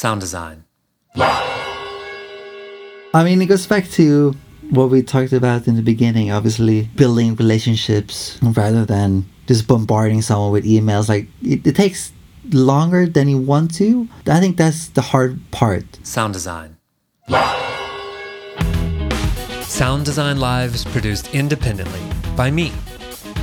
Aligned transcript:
Sound 0.00 0.22
design. 0.22 0.64
I 1.14 3.20
mean, 3.22 3.42
it 3.42 3.46
goes 3.52 3.66
back 3.66 3.86
to 4.00 4.34
what 4.70 4.88
we 4.88 5.02
talked 5.02 5.34
about 5.34 5.68
in 5.68 5.76
the 5.76 5.82
beginning. 5.82 6.32
Obviously, 6.32 6.88
building 6.96 7.36
relationships 7.36 8.38
rather 8.40 8.86
than 8.86 9.26
just 9.46 9.68
bombarding 9.68 10.22
someone 10.22 10.52
with 10.52 10.64
emails. 10.64 11.10
Like 11.10 11.28
it, 11.42 11.66
it 11.66 11.76
takes 11.76 12.14
longer 12.50 13.06
than 13.06 13.28
you 13.28 13.36
want 13.36 13.74
to. 13.74 14.08
I 14.26 14.40
think 14.40 14.56
that's 14.56 14.88
the 14.88 15.02
hard 15.02 15.38
part. 15.50 15.84
Sound 16.02 16.32
design. 16.32 16.78
Sound 19.64 20.06
Design 20.06 20.40
Live 20.40 20.74
is 20.74 20.86
produced 20.86 21.34
independently 21.34 22.00
by 22.36 22.50
me, 22.50 22.72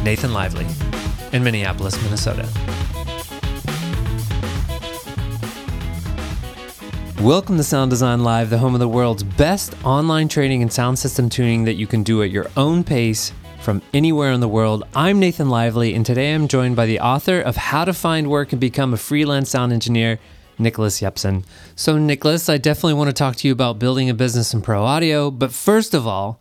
Nathan 0.03 0.33
Lively, 0.33 0.65
in 1.33 1.43
Minneapolis, 1.43 2.01
Minnesota. 2.01 2.49
Welcome 7.21 7.57
to 7.57 7.63
Sound 7.63 7.89
Design 7.89 8.23
Live, 8.23 8.51
the 8.51 8.59
home 8.59 8.75
of 8.75 8.79
the 8.79 8.87
world's 8.87 9.23
best 9.23 9.73
online 9.83 10.27
training 10.27 10.61
and 10.61 10.71
sound 10.71 10.99
system 10.99 11.29
tuning 11.29 11.63
that 11.63 11.73
you 11.73 11.87
can 11.87 12.03
do 12.03 12.21
at 12.21 12.29
your 12.29 12.45
own 12.55 12.83
pace 12.83 13.33
from 13.59 13.81
anywhere 13.91 14.31
in 14.31 14.39
the 14.39 14.47
world. 14.47 14.83
I'm 14.95 15.17
Nathan 15.19 15.49
Lively, 15.49 15.95
and 15.95 16.05
today 16.05 16.35
I'm 16.35 16.47
joined 16.47 16.75
by 16.75 16.85
the 16.85 16.99
author 16.99 17.41
of 17.41 17.55
How 17.55 17.85
to 17.85 17.93
Find 17.93 18.29
Work 18.29 18.51
and 18.51 18.61
Become 18.61 18.93
a 18.93 18.97
Freelance 18.97 19.49
Sound 19.49 19.73
Engineer, 19.73 20.19
Nicholas 20.59 21.01
Jeppsson. 21.01 21.43
So, 21.75 21.97
Nicholas, 21.97 22.49
I 22.49 22.59
definitely 22.59 22.93
want 22.93 23.09
to 23.09 23.13
talk 23.13 23.35
to 23.37 23.47
you 23.47 23.51
about 23.51 23.79
building 23.79 24.11
a 24.11 24.13
business 24.13 24.53
in 24.53 24.61
pro 24.61 24.83
audio, 24.83 25.31
but 25.31 25.51
first 25.51 25.95
of 25.95 26.05
all, 26.05 26.39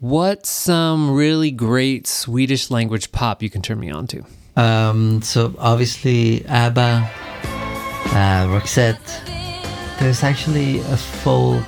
what's 0.00 0.50
some 0.50 1.12
really 1.12 1.52
great 1.52 2.08
Swedish 2.08 2.68
language 2.68 3.12
pop 3.12 3.44
you 3.44 3.48
can 3.48 3.62
turn 3.62 3.78
me 3.78 3.92
on 3.92 4.08
to? 4.08 4.24
Um, 4.56 5.22
so 5.22 5.54
obviously 5.56 6.44
ABBA, 6.46 7.10
uh, 8.06 8.46
Roxette. 8.48 9.35
There's 9.98 10.22
actually 10.22 10.80
a 10.80 10.96
folk 10.96 11.64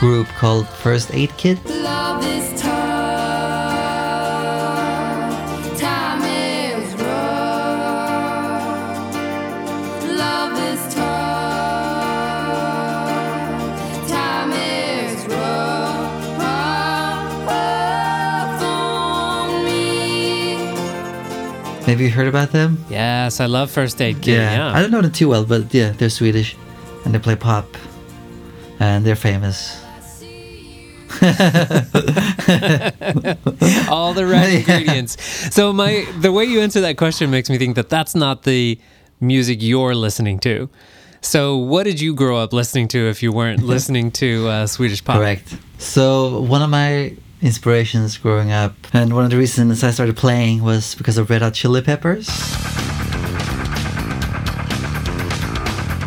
group 0.00 0.28
called 0.38 0.68
First 0.68 1.12
Aid 1.12 1.36
Kit. 1.36 1.58
Love 1.66 2.24
is 2.24 2.60
tough. 2.60 2.72
Time 5.78 6.22
is 6.22 6.94
rough. 6.94 8.72
Love 10.04 10.58
is 10.72 10.94
tough. 10.94 12.08
Time 14.08 14.52
is 14.52 15.26
rough. 15.26 16.38
Rough 17.48 18.62
on 18.62 19.64
me. 19.64 20.72
Maybe 21.86 22.04
you 22.04 22.10
heard 22.10 22.28
about 22.28 22.52
them? 22.52 22.84
Yes, 22.88 23.40
I 23.40 23.46
love 23.46 23.70
First 23.70 24.00
Aid 24.00 24.22
Kit. 24.22 24.38
Yeah. 24.38 24.72
I 24.72 24.80
don't 24.80 24.90
know 24.92 25.02
them 25.02 25.12
too 25.12 25.28
well, 25.28 25.44
but 25.44 25.74
yeah, 25.74 25.90
they're 25.92 26.08
Swedish 26.08 26.56
and 27.06 27.14
they 27.14 27.18
play 27.20 27.36
pop 27.36 27.66
and 28.80 29.06
they're 29.06 29.16
famous. 29.16 29.82
all 33.88 34.12
the 34.12 34.26
right 34.26 34.52
ingredients. 34.54 35.16
So 35.54 35.72
my 35.72 36.04
the 36.20 36.32
way 36.32 36.44
you 36.44 36.60
answer 36.60 36.80
that 36.82 36.98
question 36.98 37.30
makes 37.30 37.48
me 37.48 37.56
think 37.56 37.76
that 37.76 37.88
that's 37.88 38.14
not 38.14 38.42
the 38.42 38.78
music 39.20 39.62
you're 39.62 39.94
listening 39.94 40.40
to. 40.40 40.68
So 41.22 41.56
what 41.56 41.84
did 41.84 42.00
you 42.00 42.12
grow 42.14 42.36
up 42.36 42.52
listening 42.52 42.88
to 42.88 43.08
if 43.08 43.22
you 43.22 43.32
weren't 43.32 43.62
listening 43.74 44.10
to 44.12 44.48
uh, 44.48 44.66
Swedish 44.66 45.02
pop? 45.02 45.16
Correct. 45.16 45.56
So 45.78 46.40
one 46.40 46.60
of 46.60 46.68
my 46.68 47.16
inspirations 47.40 48.18
growing 48.18 48.50
up, 48.50 48.74
and 48.92 49.14
one 49.14 49.24
of 49.24 49.30
the 49.30 49.38
reasons 49.38 49.84
I 49.84 49.92
started 49.92 50.16
playing 50.16 50.62
was 50.62 50.96
because 50.96 51.18
of 51.18 51.30
Red 51.30 51.42
Hot 51.42 51.54
Chili 51.54 51.82
Peppers. 51.82 52.28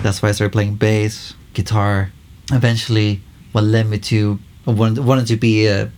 That's 0.10 0.24
why 0.24 0.30
I 0.30 0.32
started 0.32 0.54
playing 0.54 0.78
bass, 0.78 1.36
guitar. 1.54 2.12
Eventually, 2.52 3.22
what 3.52 3.64
led 3.64 3.86
me 3.86 4.00
to 4.00 4.40
wanted 4.66 5.28
to 5.28 5.36
be 5.36 5.68
a, 5.68 5.92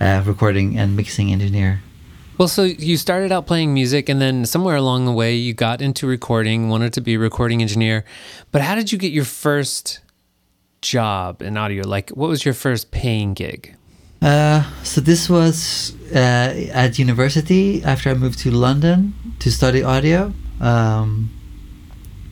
a 0.00 0.20
recording 0.20 0.78
and 0.78 0.94
mixing 0.94 1.32
engineer. 1.32 1.80
Well, 2.36 2.48
so 2.48 2.64
you 2.64 2.98
started 2.98 3.32
out 3.32 3.46
playing 3.46 3.72
music, 3.72 4.10
and 4.10 4.20
then 4.20 4.44
somewhere 4.44 4.76
along 4.76 5.06
the 5.06 5.12
way 5.12 5.34
you 5.34 5.54
got 5.54 5.80
into 5.80 6.06
recording, 6.06 6.68
wanted 6.68 6.92
to 6.92 7.00
be 7.00 7.14
a 7.14 7.18
recording 7.18 7.62
engineer. 7.62 8.04
But 8.52 8.60
how 8.60 8.74
did 8.74 8.92
you 8.92 8.98
get 8.98 9.12
your 9.12 9.24
first 9.24 10.00
job 10.82 11.40
in 11.40 11.56
audio? 11.56 11.88
Like, 11.88 12.10
what 12.10 12.28
was 12.28 12.44
your 12.44 12.52
first 12.52 12.90
paying 12.90 13.32
gig? 13.32 13.74
Uh, 14.20 14.62
so 14.82 15.00
this 15.00 15.30
was 15.30 15.96
uh, 16.14 16.68
at 16.74 16.98
university 16.98 17.82
after 17.82 18.10
I 18.10 18.14
moved 18.14 18.40
to 18.40 18.50
London 18.50 19.14
to 19.38 19.50
study 19.50 19.82
audio. 19.82 20.34
Um, 20.60 21.30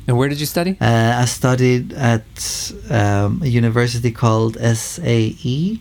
And 0.06 0.16
where 0.16 0.28
did 0.28 0.38
you 0.40 0.46
study? 0.46 0.76
Uh, 0.80 1.14
I 1.22 1.24
studied 1.24 1.92
at 1.92 2.72
um, 2.90 3.40
a 3.42 3.46
university 3.48 4.10
called 4.12 4.56
SAE 4.60 5.80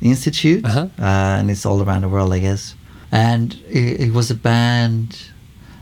Institute, 0.00 0.64
Uh-huh. 0.64 0.86
uh, 0.98 1.38
and 1.40 1.50
it's 1.50 1.66
all 1.66 1.82
around 1.82 2.02
the 2.02 2.08
world, 2.08 2.32
I 2.32 2.38
guess. 2.38 2.74
And 3.10 3.54
it, 3.68 4.00
it 4.00 4.12
was 4.12 4.30
a 4.30 4.34
band, 4.36 5.18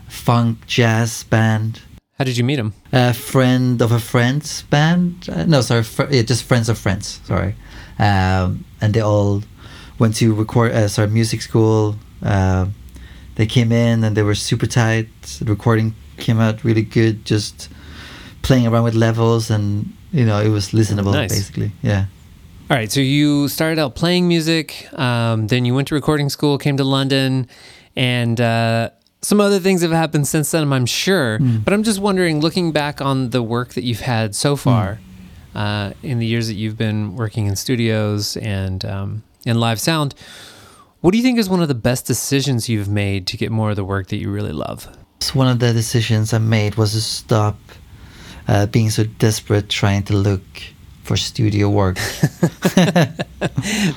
funk 0.07 0.65
jazz 0.65 1.23
band. 1.23 1.81
How 2.17 2.25
did 2.25 2.35
you 2.37 2.43
meet 2.43 2.57
him? 2.57 2.73
A 2.91 3.13
friend 3.13 3.79
of 3.81 3.91
a 3.91 3.99
friend's 3.99 4.63
band. 4.63 5.29
Uh, 5.31 5.45
no, 5.45 5.61
sorry, 5.61 5.83
fr- 5.83 6.09
yeah, 6.09 6.23
just 6.23 6.43
friends 6.45 6.69
of 6.69 6.77
friends. 6.79 7.19
Sorry, 7.25 7.53
um, 7.99 8.65
and 8.81 8.93
they 8.95 9.01
all 9.01 9.43
went 9.99 10.15
to 10.15 10.33
record. 10.33 10.71
Uh, 10.71 10.87
sorry, 10.87 11.09
music 11.09 11.41
school. 11.43 11.95
Uh, 12.23 12.65
they 13.35 13.45
came 13.45 13.71
in 13.71 14.03
and 14.03 14.17
they 14.17 14.23
were 14.23 14.33
super 14.33 14.65
tight. 14.65 15.09
Recording 15.45 15.93
came 16.17 16.39
out 16.39 16.63
really 16.63 16.83
good. 16.83 17.25
Just 17.25 17.69
playing 18.41 18.67
around 18.67 18.83
with 18.83 18.95
levels 18.95 19.49
and 19.49 19.93
you 20.11 20.25
know 20.25 20.39
it 20.39 20.49
was 20.49 20.69
listenable 20.71 21.13
Nice. 21.13 21.31
basically. 21.31 21.71
Yeah. 21.81 22.05
All 22.69 22.75
right, 22.75 22.91
so 22.91 22.99
you 22.99 23.47
started 23.47 23.79
out 23.79 23.95
playing 23.95 24.27
music, 24.27 24.89
um, 24.99 25.47
then 25.47 25.63
you 25.63 25.73
went 25.73 25.87
to 25.87 25.95
recording 25.95 26.27
school, 26.27 26.57
came 26.57 26.75
to 26.75 26.83
London, 26.83 27.47
and 27.95 28.41
uh, 28.41 28.89
some 29.21 29.39
other 29.39 29.59
things 29.59 29.81
have 29.83 29.91
happened 29.91 30.27
since 30.27 30.51
then, 30.51 30.73
I'm 30.73 30.85
sure. 30.85 31.39
But 31.39 31.73
I'm 31.73 31.83
just 31.83 31.99
wondering, 31.99 32.41
looking 32.41 32.73
back 32.73 32.99
on 32.99 33.29
the 33.29 33.41
work 33.41 33.73
that 33.75 33.85
you've 33.85 34.01
had 34.01 34.35
so 34.35 34.57
far 34.57 34.99
uh, 35.55 35.93
in 36.03 36.19
the 36.19 36.25
years 36.25 36.47
that 36.47 36.55
you've 36.55 36.77
been 36.77 37.15
working 37.15 37.47
in 37.47 37.55
studios 37.55 38.35
and 38.35 38.83
um, 38.83 39.23
in 39.45 39.61
live 39.61 39.79
sound, 39.79 40.13
what 40.99 41.11
do 41.11 41.17
you 41.17 41.23
think 41.23 41.39
is 41.39 41.47
one 41.47 41.61
of 41.61 41.69
the 41.69 41.75
best 41.75 42.05
decisions 42.05 42.67
you've 42.67 42.89
made 42.89 43.27
to 43.27 43.37
get 43.37 43.49
more 43.49 43.69
of 43.69 43.77
the 43.77 43.85
work 43.85 44.07
that 44.07 44.17
you 44.17 44.29
really 44.29 44.51
love? 44.51 44.89
One 45.33 45.47
of 45.47 45.59
the 45.59 45.73
decisions 45.73 46.33
I 46.33 46.37
made 46.37 46.75
was 46.75 46.93
to 46.93 47.01
stop 47.01 47.57
uh, 48.47 48.65
being 48.67 48.89
so 48.89 49.03
desperate 49.03 49.69
trying 49.69 50.03
to 50.03 50.13
look 50.15 50.41
for 51.03 51.17
studio 51.17 51.69
work. 51.69 51.97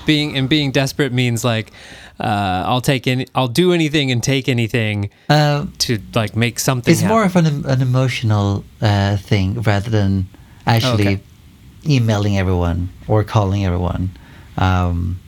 Being 0.06 0.36
and 0.36 0.48
being 0.48 0.70
desperate 0.72 1.12
means 1.12 1.44
like 1.44 1.70
uh, 2.20 2.62
I'll 2.66 2.80
take 2.80 3.06
any, 3.06 3.26
I'll 3.34 3.48
do 3.48 3.72
anything 3.72 4.10
and 4.12 4.22
take 4.22 4.48
anything 4.48 5.10
Uh, 5.28 5.66
to 5.78 5.98
like 6.14 6.36
make 6.36 6.58
something. 6.60 6.92
it's 6.92 7.02
more 7.02 7.24
of 7.24 7.34
an, 7.36 7.64
an 7.66 7.82
emotional 7.82 8.64
uh, 8.80 9.16
thing 9.16 9.60
rather 9.62 9.90
than 9.90 10.26
actually 10.66 11.06
Okay. 11.14 11.20
emailing 11.86 12.38
everyone 12.38 12.90
or 13.08 13.24
calling 13.24 13.64
everyone. 13.64 14.10
Um, 14.56 15.18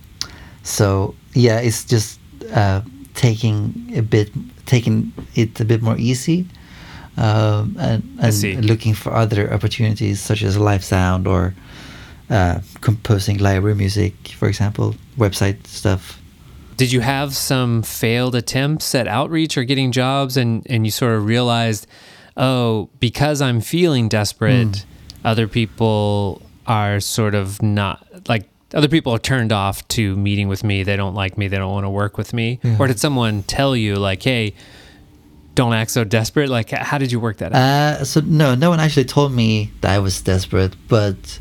so 0.62 1.14
yeah, 1.34 1.58
it's 1.60 1.84
just 1.84 2.18
uh, 2.54 2.82
taking 3.14 3.92
a 3.96 4.02
bit, 4.02 4.30
taking 4.72 5.12
it 5.34 5.60
a 5.60 5.64
bit 5.64 5.82
more 5.82 5.98
easy, 5.98 6.46
um, 7.18 7.76
and, 7.78 8.02
and 8.18 8.64
looking 8.64 8.94
for 8.94 9.12
other 9.12 9.52
opportunities 9.52 10.18
such 10.18 10.42
as 10.42 10.56
live 10.56 10.82
sound 10.82 11.26
or 11.26 11.52
uh, 12.30 12.58
composing 12.80 13.36
library 13.36 13.74
music, 13.74 14.14
for 14.38 14.48
example, 14.48 14.94
website 15.18 15.58
stuff. 15.66 16.18
Did 16.78 16.90
you 16.90 17.02
have 17.02 17.34
some 17.34 17.82
failed 17.82 18.34
attempts 18.34 18.94
at 18.94 19.06
outreach 19.06 19.58
or 19.58 19.64
getting 19.64 19.92
jobs 19.92 20.38
and, 20.38 20.66
and 20.70 20.86
you 20.86 20.90
sort 20.90 21.12
of 21.12 21.26
realized, 21.26 21.86
oh, 22.38 22.88
because 22.98 23.42
I'm 23.42 23.60
feeling 23.60 24.08
desperate, 24.08 24.86
other 25.22 25.46
people 25.48 26.40
are 26.66 26.98
sort 27.00 27.34
of 27.34 27.60
not 27.60 27.98
like 28.26 28.48
other 28.74 28.88
people 28.88 29.12
are 29.12 29.18
turned 29.18 29.52
off 29.52 29.86
to 29.88 30.16
meeting 30.16 30.48
with 30.48 30.64
me. 30.64 30.82
They 30.82 30.96
don't 30.96 31.14
like 31.14 31.36
me. 31.36 31.48
They 31.48 31.58
don't 31.58 31.72
want 31.72 31.84
to 31.84 31.90
work 31.90 32.16
with 32.16 32.32
me. 32.32 32.58
Or 32.78 32.86
did 32.86 32.98
someone 32.98 33.42
tell 33.42 33.76
you 33.76 33.96
like, 33.96 34.22
hey, 34.22 34.54
don't 35.54 35.74
act 35.74 35.90
so 35.90 36.04
desperate? 36.04 36.48
Like, 36.48 36.70
how 36.70 36.98
did 36.98 37.12
you 37.12 37.20
work 37.20 37.38
that 37.38 37.52
out? 37.52 37.58
Uh, 38.00 38.04
so 38.04 38.20
no, 38.20 38.54
no 38.54 38.70
one 38.70 38.80
actually 38.80 39.04
told 39.04 39.32
me 39.32 39.70
that 39.82 39.90
I 39.90 39.98
was 39.98 40.20
desperate, 40.22 40.74
but 40.88 41.38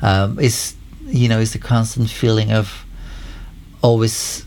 um, 0.00 0.38
it's 0.38 0.74
you 1.04 1.28
know 1.28 1.38
it's 1.40 1.52
the 1.52 1.58
constant 1.58 2.08
feeling 2.08 2.52
of 2.52 2.86
always 3.82 4.46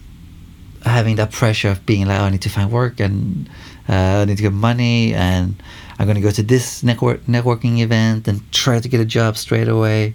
having 0.84 1.16
that 1.18 1.32
pressure 1.32 1.70
of 1.70 1.86
being 1.86 2.08
like, 2.08 2.20
oh, 2.20 2.24
I 2.24 2.30
need 2.30 2.42
to 2.44 2.50
find 2.50 2.72
work 2.72 3.00
and 3.00 3.50
uh, 3.90 3.94
I 4.22 4.26
need 4.26 4.38
to 4.38 4.44
get 4.44 4.54
money 4.54 5.14
and 5.14 5.62
I'm 5.98 6.06
going 6.06 6.16
to 6.16 6.22
go 6.22 6.32
to 6.32 6.44
this 6.44 6.84
network 6.84 7.26
networking 7.26 7.80
event 7.80 8.28
and 8.28 8.42
try 8.52 8.80
to 8.80 8.88
get 8.88 9.00
a 9.00 9.06
job 9.06 9.38
straight 9.38 9.68
away. 9.68 10.14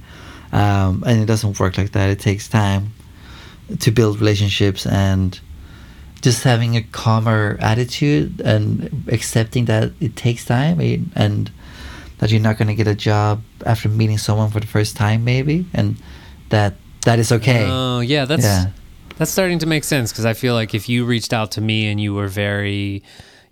Um, 0.52 1.04
and 1.06 1.20
it 1.22 1.26
doesn't 1.26 1.58
work 1.60 1.78
like 1.78 1.92
that. 1.92 2.10
It 2.10 2.18
takes 2.20 2.48
time 2.48 2.92
to 3.78 3.90
build 3.90 4.18
relationships 4.20 4.84
and 4.86 5.38
just 6.22 6.42
having 6.44 6.76
a 6.76 6.82
calmer 6.82 7.56
attitude 7.60 8.40
and 8.40 9.04
accepting 9.08 9.66
that 9.66 9.92
it 10.00 10.16
takes 10.16 10.44
time 10.44 10.80
and- 10.80 11.10
and 11.14 11.50
that 12.18 12.30
you're 12.30 12.40
not 12.40 12.58
going 12.58 12.68
to 12.68 12.74
get 12.74 12.86
a 12.86 12.94
job 12.94 13.40
after 13.64 13.88
meeting 13.88 14.18
someone 14.18 14.50
for 14.50 14.60
the 14.60 14.66
first 14.66 14.96
time, 14.96 15.24
maybe, 15.24 15.64
and 15.72 15.96
that 16.50 16.74
that 17.06 17.18
is 17.18 17.32
okay. 17.32 17.64
Oh, 17.66 18.00
yeah, 18.00 18.26
that's 18.26 18.42
Yeah. 18.44 18.66
that's 19.16 19.30
starting 19.30 19.58
to 19.60 19.66
make 19.66 19.84
sense 19.84 20.12
because 20.12 20.26
I 20.26 20.34
feel 20.34 20.52
like 20.52 20.74
if 20.74 20.86
you 20.88 21.06
reached 21.06 21.32
out 21.32 21.52
to 21.52 21.60
me 21.62 21.86
and 21.86 21.98
you 21.98 22.12
were 22.12 22.28
very 22.28 23.02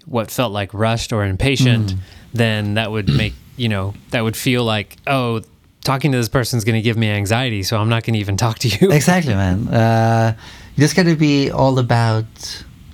what 0.04 0.30
felt 0.30 0.52
like 0.52 0.74
rushed 0.74 1.12
or 1.12 1.24
impatient, 1.24 1.92
Mm. 1.94 1.98
then 2.34 2.74
that 2.74 2.90
would 2.90 3.08
make, 3.08 3.32
you 3.56 3.68
know, 3.70 3.94
that 4.10 4.22
would 4.24 4.36
feel 4.36 4.64
like, 4.64 4.96
oh, 5.06 5.40
talking 5.88 6.12
to 6.12 6.19
this 6.19 6.29
person 6.29 6.58
is 6.58 6.64
going 6.64 6.75
to 6.76 6.82
give 6.82 6.99
me 6.99 7.08
anxiety, 7.08 7.62
so 7.62 7.79
I'm 7.81 7.88
not 7.88 8.05
going 8.05 8.12
to 8.12 8.20
even 8.20 8.37
talk 8.37 8.58
to 8.58 8.69
you. 8.69 8.90
exactly, 9.00 9.35
man. 9.35 9.69
Uh, 9.69 10.37
you 10.76 10.82
just 10.82 10.94
got 10.94 11.05
to 11.06 11.17
be 11.17 11.50
all 11.50 11.79
about 11.79 12.26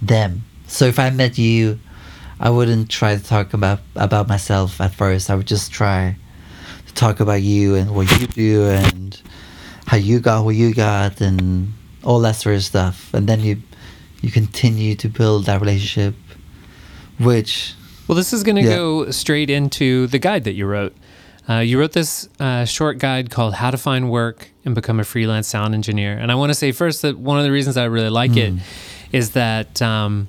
them. 0.01 0.45
So 0.69 0.85
if 0.87 0.99
I 1.01 1.11
met 1.11 1.37
you, 1.37 1.81
I 2.39 2.51
wouldn't 2.51 2.89
try 2.91 3.17
to 3.17 3.23
talk 3.35 3.53
about 3.53 3.81
about 3.97 4.29
myself 4.29 4.81
at 4.81 4.93
first. 4.95 5.29
I 5.29 5.35
would 5.35 5.47
just 5.57 5.73
try 5.73 6.17
to 6.87 6.95
talk 6.95 7.19
about 7.19 7.43
you 7.43 7.75
and 7.75 7.87
what 7.97 8.07
you 8.21 8.27
do 8.29 8.65
and 8.69 9.21
how 9.87 9.97
you 9.97 10.21
got 10.21 10.45
what 10.45 10.55
you 10.55 10.73
got 10.73 11.21
and 11.21 11.73
all 12.05 12.21
that 12.21 12.37
sort 12.37 12.55
of 12.57 12.63
stuff. 12.63 13.13
And 13.13 13.27
then 13.29 13.41
you 13.41 13.55
you 14.23 14.31
continue 14.31 14.95
to 15.03 15.09
build 15.09 15.47
that 15.47 15.61
relationship, 15.61 16.15
which 17.19 17.75
Well, 18.07 18.17
this 18.17 18.33
is 18.33 18.43
going 18.45 18.57
to 18.57 18.63
Yeah. 18.63 18.77
go 18.77 19.11
straight 19.11 19.51
into 19.51 20.07
the 20.07 20.19
guide 20.19 20.45
that 20.45 20.55
you 20.55 20.67
wrote. 20.67 20.95
Uh, 21.49 21.59
you 21.59 21.79
wrote 21.79 21.93
this 21.93 22.29
uh, 22.41 22.65
short 22.65 22.99
guide 22.99 23.31
called 23.31 23.55
How 23.55 23.71
to 23.71 23.77
Find 23.77 24.11
Work 24.11 24.49
and 24.65 24.75
Become 24.75 24.99
a 24.99 25.05
Freelance 25.05 25.47
Sound 25.47 25.75
Engineer. 25.75 26.17
And 26.17 26.33
I 26.33 26.35
want 26.37 26.51
to 26.51 26.55
say 26.55 26.73
first 26.73 27.03
that 27.03 27.19
one 27.19 27.39
of 27.39 27.45
the 27.45 27.51
reasons 27.53 27.77
I 27.77 27.85
really 27.85 28.09
like 28.09 28.37
it 28.37 28.55
is 29.13 29.33
that 29.33 29.83
um, 29.83 30.29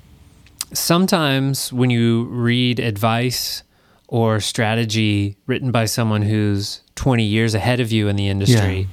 sometimes 0.72 1.72
when 1.72 1.90
you 1.90 2.24
read 2.24 2.78
advice 2.80 3.62
or 4.08 4.40
strategy 4.40 5.36
written 5.46 5.70
by 5.72 5.86
someone 5.86 6.22
who's 6.22 6.82
20 6.96 7.24
years 7.24 7.54
ahead 7.54 7.80
of 7.80 7.90
you 7.90 8.08
in 8.08 8.16
the 8.16 8.28
industry, 8.28 8.86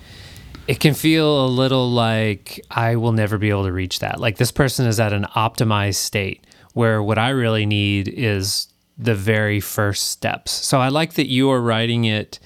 it 0.67 0.79
can 0.79 0.93
feel 0.93 1.45
a 1.45 1.47
little 1.47 1.91
like 1.91 2.61
I 2.71 2.95
will 2.95 3.11
never 3.11 3.37
be 3.37 3.49
able 3.49 3.65
to 3.65 3.71
reach 3.73 3.99
that. 3.99 4.19
Like 4.19 4.37
this 4.37 4.51
person 4.51 4.85
is 4.87 4.99
at 4.99 5.11
an 5.11 5.25
optimized 5.35 5.95
state 5.95 6.45
where 6.73 7.03
what 7.03 7.17
I 7.17 7.29
really 7.29 7.65
need 7.65 8.07
is 8.07 8.67
the 8.97 9.15
very 9.15 9.59
first 9.59 10.09
steps. 10.09 10.51
So 10.51 10.79
I 10.79 10.89
like 10.89 11.13
that 11.13 11.27
you 11.27 11.49
are 11.51 11.61
writing 11.61 12.05
it 12.05 12.39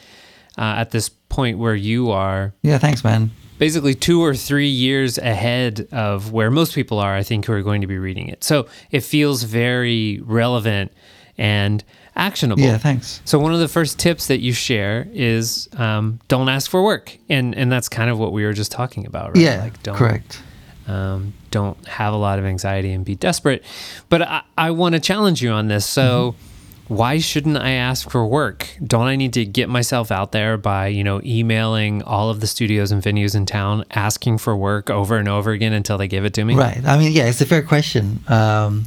uh, 0.57 0.75
at 0.77 0.91
this 0.91 1.09
point 1.09 1.57
where 1.57 1.75
you 1.75 2.11
are 2.11 2.53
yeah, 2.61 2.77
thanks, 2.77 3.03
man. 3.03 3.31
basically 3.59 3.93
two 3.93 4.23
or 4.23 4.33
three 4.33 4.69
years 4.69 5.17
ahead 5.17 5.87
of 5.91 6.31
where 6.31 6.49
most 6.49 6.73
people 6.73 6.99
are, 6.99 7.15
I 7.15 7.23
think, 7.23 7.45
who 7.45 7.53
are 7.53 7.61
going 7.61 7.81
to 7.81 7.87
be 7.87 7.97
reading 7.97 8.27
it. 8.29 8.43
So 8.43 8.67
it 8.91 9.01
feels 9.01 9.43
very 9.43 10.21
relevant 10.21 10.91
and 11.37 11.83
actionable. 12.15 12.63
Yeah, 12.63 12.77
thanks. 12.77 13.21
So 13.25 13.37
one 13.39 13.53
of 13.53 13.59
the 13.59 13.67
first 13.67 13.99
tips 13.99 14.27
that 14.27 14.39
you 14.39 14.53
share 14.53 15.07
is 15.11 15.69
um, 15.77 16.19
don't 16.27 16.49
ask 16.49 16.71
for 16.71 16.83
work, 16.83 17.15
and 17.29 17.53
and 17.55 17.71
that's 17.71 17.89
kind 17.89 18.09
of 18.09 18.17
what 18.17 18.31
we 18.31 18.43
were 18.43 18.53
just 18.53 18.71
talking 18.71 19.05
about, 19.05 19.35
right? 19.35 19.37
Yeah, 19.37 19.61
like 19.61 19.83
don't, 19.83 19.95
correct. 19.95 20.41
Um, 20.87 21.33
don't 21.51 21.85
have 21.87 22.13
a 22.13 22.17
lot 22.17 22.39
of 22.39 22.45
anxiety 22.45 22.91
and 22.91 23.03
be 23.03 23.15
desperate. 23.15 23.63
But 24.09 24.21
I, 24.21 24.41
I 24.57 24.71
want 24.71 24.95
to 24.95 25.01
challenge 25.01 25.41
you 25.41 25.51
on 25.51 25.67
this. 25.67 25.85
So. 25.85 26.31
Mm-hmm. 26.31 26.43
Why 26.87 27.19
shouldn't 27.19 27.57
I 27.57 27.71
ask 27.71 28.09
for 28.09 28.25
work? 28.25 28.69
Don't 28.81 29.07
I 29.07 29.17
need 29.17 29.33
to 29.33 29.43
get 29.43 29.67
myself 29.67 30.09
out 30.09 30.31
there 30.31 30.55
by, 30.55 30.87
you 30.87 31.03
know, 31.03 31.19
emailing 31.21 32.01
all 32.03 32.29
of 32.29 32.39
the 32.39 32.47
studios 32.47 32.93
and 32.93 33.03
venues 33.03 33.35
in 33.35 33.45
town, 33.45 33.83
asking 33.91 34.37
for 34.37 34.55
work 34.55 34.89
over 34.89 35.17
and 35.17 35.27
over 35.27 35.51
again 35.51 35.73
until 35.73 35.97
they 35.97 36.07
give 36.07 36.23
it 36.23 36.33
to 36.35 36.45
me? 36.45 36.55
Right. 36.55 36.81
I 36.85 36.97
mean, 36.97 37.11
yeah, 37.11 37.25
it's 37.25 37.41
a 37.41 37.45
fair 37.45 37.61
question. 37.61 38.23
Um, 38.29 38.85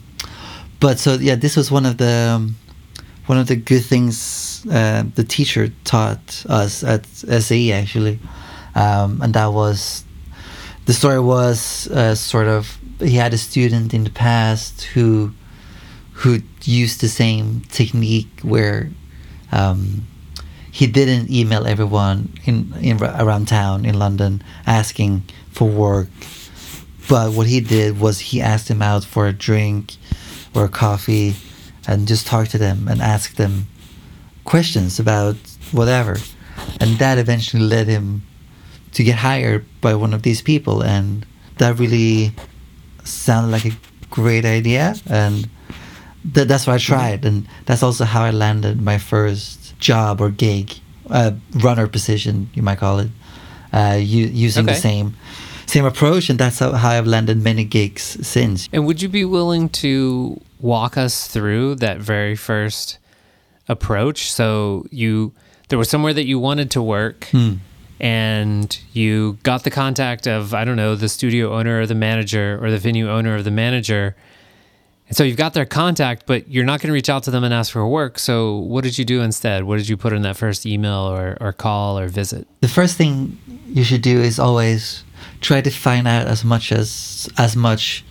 but 0.80 0.98
so 0.98 1.14
yeah, 1.14 1.34
this 1.34 1.56
was 1.56 1.70
one 1.70 1.84
of 1.84 1.98
the 1.98 2.32
um, 2.36 2.56
one 3.26 3.38
of 3.38 3.46
the 3.46 3.56
good 3.56 3.84
things 3.84 4.66
uh, 4.70 5.04
the 5.14 5.22
teacher 5.22 5.68
taught 5.84 6.44
us 6.48 6.82
at 6.82 7.06
SAE 7.06 7.72
actually, 7.72 8.18
um, 8.74 9.20
and 9.22 9.34
that 9.34 9.52
was 9.52 10.04
the 10.86 10.92
story 10.92 11.20
was 11.20 11.88
uh, 11.88 12.14
sort 12.14 12.48
of 12.48 12.78
he 13.00 13.16
had 13.16 13.32
a 13.32 13.38
student 13.38 13.94
in 13.94 14.04
the 14.04 14.10
past 14.10 14.82
who 14.82 15.32
who 16.12 16.40
used 16.64 17.00
the 17.00 17.08
same 17.08 17.62
technique 17.70 18.40
where 18.42 18.90
um, 19.52 20.06
he 20.70 20.86
didn't 20.86 21.30
email 21.30 21.66
everyone 21.66 22.32
in, 22.44 22.74
in 22.80 23.02
around 23.02 23.48
town 23.48 23.84
in 23.84 23.98
London 23.98 24.42
asking 24.66 25.22
for 25.50 25.66
work, 25.68 26.08
but 27.08 27.32
what 27.32 27.46
he 27.46 27.60
did 27.60 27.98
was 27.98 28.20
he 28.20 28.40
asked 28.40 28.68
them 28.68 28.82
out 28.82 29.04
for 29.04 29.26
a 29.26 29.32
drink 29.32 29.96
or 30.54 30.64
a 30.64 30.68
coffee, 30.68 31.34
and 31.86 32.06
just 32.06 32.26
talked 32.26 32.50
to 32.50 32.58
them 32.58 32.86
and 32.86 33.00
asked 33.00 33.36
them 33.36 33.66
questions 34.44 35.00
about 35.00 35.36
whatever, 35.72 36.18
and 36.80 36.98
that 36.98 37.18
eventually 37.18 37.62
led 37.62 37.86
him 37.86 38.22
to 38.92 39.04
get 39.04 39.16
hired 39.16 39.64
by 39.80 39.94
one 39.94 40.12
of 40.14 40.22
these 40.22 40.42
people, 40.42 40.82
and 40.82 41.24
that 41.58 41.78
really 41.78 42.32
sounded 43.04 43.50
like 43.52 43.64
a 43.66 43.76
great 44.10 44.44
idea, 44.44 44.94
and 45.06 45.48
th- 46.34 46.48
that's 46.48 46.66
what 46.66 46.74
I 46.74 46.78
tried, 46.78 47.24
and 47.24 47.46
that's 47.66 47.82
also 47.82 48.04
how 48.04 48.22
I 48.22 48.30
landed 48.30 48.80
my 48.80 48.98
first 48.98 49.78
job 49.78 50.20
or 50.20 50.30
gig, 50.30 50.72
uh, 51.08 51.32
runner 51.54 51.86
position, 51.86 52.50
you 52.54 52.62
might 52.62 52.78
call 52.78 52.98
it, 53.00 53.10
uh, 53.72 53.98
u- 54.00 54.26
using 54.26 54.66
the 54.66 54.74
same 54.74 55.14
same 55.66 55.84
approach, 55.84 56.28
and 56.28 56.38
that's 56.38 56.58
how, 56.58 56.72
how 56.72 56.90
I've 56.90 57.06
landed 57.06 57.40
many 57.44 57.62
gigs 57.64 58.02
since. 58.26 58.68
And 58.72 58.86
would 58.86 59.00
you 59.00 59.08
be 59.08 59.24
willing 59.24 59.68
to 59.68 60.40
walk 60.58 60.96
us 60.96 61.28
through 61.28 61.76
that 61.76 61.98
very 62.00 62.34
first 62.34 62.98
approach? 63.68 64.32
So 64.32 64.86
you 64.90 65.32
there 65.68 65.78
was 65.78 65.88
somewhere 65.88 66.12
that 66.12 66.26
you 66.26 66.40
wanted 66.40 66.70
to 66.72 66.82
work 66.82 67.26
Hmm. 67.30 67.54
And 68.00 68.80
you 68.92 69.38
got 69.42 69.64
the 69.64 69.70
contact 69.70 70.26
of 70.26 70.54
I 70.54 70.64
don't 70.64 70.76
know, 70.76 70.94
the 70.94 71.08
studio 71.08 71.52
owner 71.52 71.80
or 71.80 71.86
the 71.86 71.94
manager 71.94 72.58
or 72.62 72.70
the 72.70 72.78
venue 72.78 73.10
owner 73.10 73.36
or 73.36 73.42
the 73.42 73.50
manager. 73.50 74.16
And 75.08 75.16
so 75.16 75.24
you've 75.24 75.36
got 75.36 75.54
their 75.54 75.66
contact, 75.66 76.24
but 76.26 76.48
you're 76.48 76.64
not 76.64 76.80
going 76.80 76.86
to 76.86 76.92
reach 76.92 77.08
out 77.08 77.24
to 77.24 77.32
them 77.32 77.42
and 77.42 77.52
ask 77.52 77.72
for 77.72 77.86
work. 77.86 78.18
So 78.18 78.56
what 78.58 78.84
did 78.84 78.96
you 78.96 79.04
do 79.04 79.22
instead? 79.22 79.64
What 79.64 79.78
did 79.78 79.88
you 79.88 79.96
put 79.96 80.12
in 80.12 80.22
that 80.22 80.36
first 80.36 80.64
email 80.64 81.00
or, 81.00 81.36
or 81.40 81.52
call 81.52 81.98
or 81.98 82.08
visit? 82.08 82.46
the 82.60 82.68
first 82.68 82.96
thing 82.96 83.36
you 83.66 83.82
should 83.82 84.02
do 84.02 84.20
is 84.20 84.38
always 84.38 85.04
try 85.40 85.60
to 85.60 85.70
find 85.70 86.06
out 86.06 86.26
as 86.26 86.44
much 86.44 86.70
as 86.72 87.28
as 87.38 87.56
much 87.56 88.04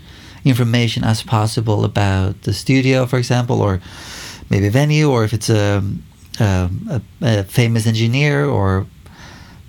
information 0.46 1.04
as 1.04 1.24
possible 1.24 1.84
about 1.84 2.42
the 2.44 2.54
studio, 2.54 3.06
for 3.06 3.18
example, 3.18 3.62
or 3.62 3.82
maybe 4.50 4.70
venue, 4.70 5.10
or 5.10 5.24
if 5.24 5.34
it's 5.34 5.50
a, 5.50 5.78
um, 6.40 6.88
a, 6.90 7.02
a 7.22 7.44
famous 7.44 7.86
engineer 7.86 8.46
or 8.46 8.86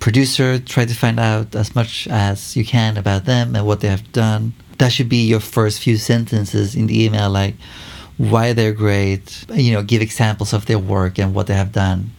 producer, 0.01 0.59
try 0.59 0.83
to 0.83 0.93
find 0.93 1.19
out 1.19 1.55
as 1.55 1.73
much 1.75 2.07
as 2.09 2.57
you 2.57 2.65
can 2.65 2.97
about 2.97 3.23
them 3.25 3.55
and 3.55 3.65
what 3.65 3.79
they 3.79 3.87
have 3.87 4.11
done. 4.11 4.53
That 4.79 4.91
should 4.91 5.07
be 5.07 5.27
your 5.27 5.39
first 5.39 5.79
few 5.79 5.95
sentences 5.95 6.75
in 6.75 6.87
the 6.87 7.05
email, 7.05 7.29
like 7.29 7.55
why 8.17 8.51
they're 8.51 8.73
great, 8.73 9.45
you 9.53 9.71
know, 9.71 9.83
give 9.83 10.01
examples 10.01 10.53
of 10.53 10.65
their 10.65 10.79
work 10.79 11.17
and 11.19 11.33
what 11.33 11.47
they 11.47 11.53
have 11.53 11.71
done. 11.71 12.11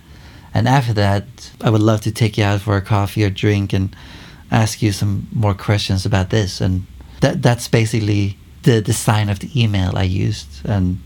And 0.54 0.68
after 0.68 0.92
that, 0.94 1.24
I 1.60 1.70
would 1.70 1.82
love 1.82 2.02
to 2.02 2.12
take 2.12 2.38
you 2.38 2.44
out 2.44 2.60
for 2.60 2.76
a 2.76 2.82
coffee 2.82 3.24
or 3.24 3.30
drink 3.30 3.72
and 3.72 3.94
ask 4.50 4.80
you 4.80 4.92
some 4.92 5.26
more 5.32 5.54
questions 5.54 6.06
about 6.06 6.30
this. 6.30 6.60
And 6.60 6.86
that 7.20 7.42
that's 7.42 7.68
basically 7.68 8.36
the 8.62 8.80
design 8.80 9.28
of 9.28 9.40
the 9.40 9.50
email 9.60 9.92
I 9.96 10.04
used. 10.04 10.64
And 10.64 10.98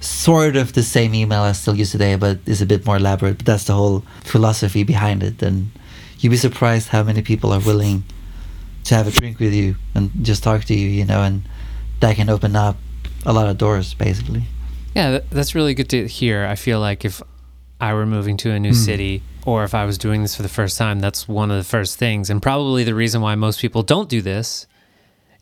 sort 0.00 0.56
of 0.56 0.72
the 0.72 0.82
same 0.82 1.14
email 1.14 1.42
I 1.42 1.52
still 1.52 1.76
use 1.76 1.92
today, 1.92 2.16
but 2.16 2.40
it's 2.46 2.60
a 2.60 2.66
bit 2.66 2.84
more 2.84 2.96
elaborate. 2.96 3.38
But 3.38 3.46
that's 3.46 3.64
the 3.64 3.74
whole 3.74 4.02
philosophy 4.22 4.82
behind 4.82 5.22
it. 5.22 5.40
And 5.42 5.70
you'd 6.20 6.30
be 6.30 6.36
surprised 6.36 6.88
how 6.88 7.02
many 7.02 7.22
people 7.22 7.52
are 7.52 7.60
willing 7.60 8.04
to 8.84 8.94
have 8.94 9.06
a 9.06 9.10
drink 9.10 9.38
with 9.38 9.52
you 9.52 9.76
and 9.94 10.10
just 10.22 10.42
talk 10.42 10.64
to 10.64 10.74
you, 10.74 10.88
you 10.88 11.04
know, 11.04 11.22
and 11.22 11.42
that 12.00 12.16
can 12.16 12.28
open 12.28 12.56
up 12.56 12.76
a 13.26 13.32
lot 13.32 13.48
of 13.48 13.58
doors, 13.58 13.94
basically. 13.94 14.44
Yeah, 14.94 15.20
that's 15.30 15.54
really 15.54 15.74
good 15.74 15.88
to 15.90 16.06
hear. 16.06 16.44
I 16.46 16.54
feel 16.54 16.80
like 16.80 17.04
if 17.04 17.22
I 17.80 17.94
were 17.94 18.06
moving 18.06 18.36
to 18.38 18.50
a 18.50 18.58
new 18.58 18.70
hmm. 18.70 18.74
city 18.74 19.22
or 19.46 19.64
if 19.64 19.74
I 19.74 19.84
was 19.84 19.98
doing 19.98 20.22
this 20.22 20.34
for 20.34 20.42
the 20.42 20.48
first 20.48 20.76
time, 20.76 21.00
that's 21.00 21.26
one 21.26 21.50
of 21.50 21.56
the 21.56 21.64
first 21.64 21.98
things. 21.98 22.28
And 22.30 22.42
probably 22.42 22.84
the 22.84 22.94
reason 22.94 23.20
why 23.20 23.34
most 23.34 23.60
people 23.60 23.82
don't 23.82 24.08
do 24.08 24.20
this 24.20 24.66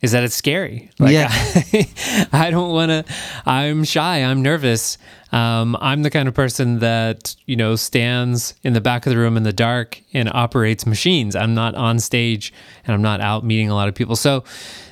is 0.01 0.11
that 0.13 0.23
it's 0.23 0.35
scary. 0.35 0.89
Like, 0.99 1.13
Yeah. 1.13 1.27
I, 1.31 2.27
I 2.47 2.51
don't 2.51 2.71
want 2.71 2.89
to, 2.89 3.05
I'm 3.45 3.83
shy, 3.83 4.23
I'm 4.23 4.41
nervous. 4.41 4.97
Um, 5.31 5.77
I'm 5.79 6.03
the 6.03 6.09
kind 6.09 6.27
of 6.27 6.33
person 6.33 6.79
that, 6.79 7.35
you 7.45 7.55
know, 7.55 7.75
stands 7.75 8.55
in 8.63 8.73
the 8.73 8.81
back 8.81 9.05
of 9.05 9.11
the 9.11 9.17
room 9.17 9.37
in 9.37 9.43
the 9.43 9.53
dark 9.53 10.01
and 10.13 10.29
operates 10.33 10.85
machines. 10.85 11.35
I'm 11.35 11.53
not 11.53 11.75
on 11.75 11.99
stage 11.99 12.53
and 12.85 12.93
I'm 12.93 13.01
not 13.01 13.21
out 13.21 13.43
meeting 13.43 13.69
a 13.69 13.75
lot 13.75 13.87
of 13.89 13.95
people. 13.95 14.15
So, 14.15 14.43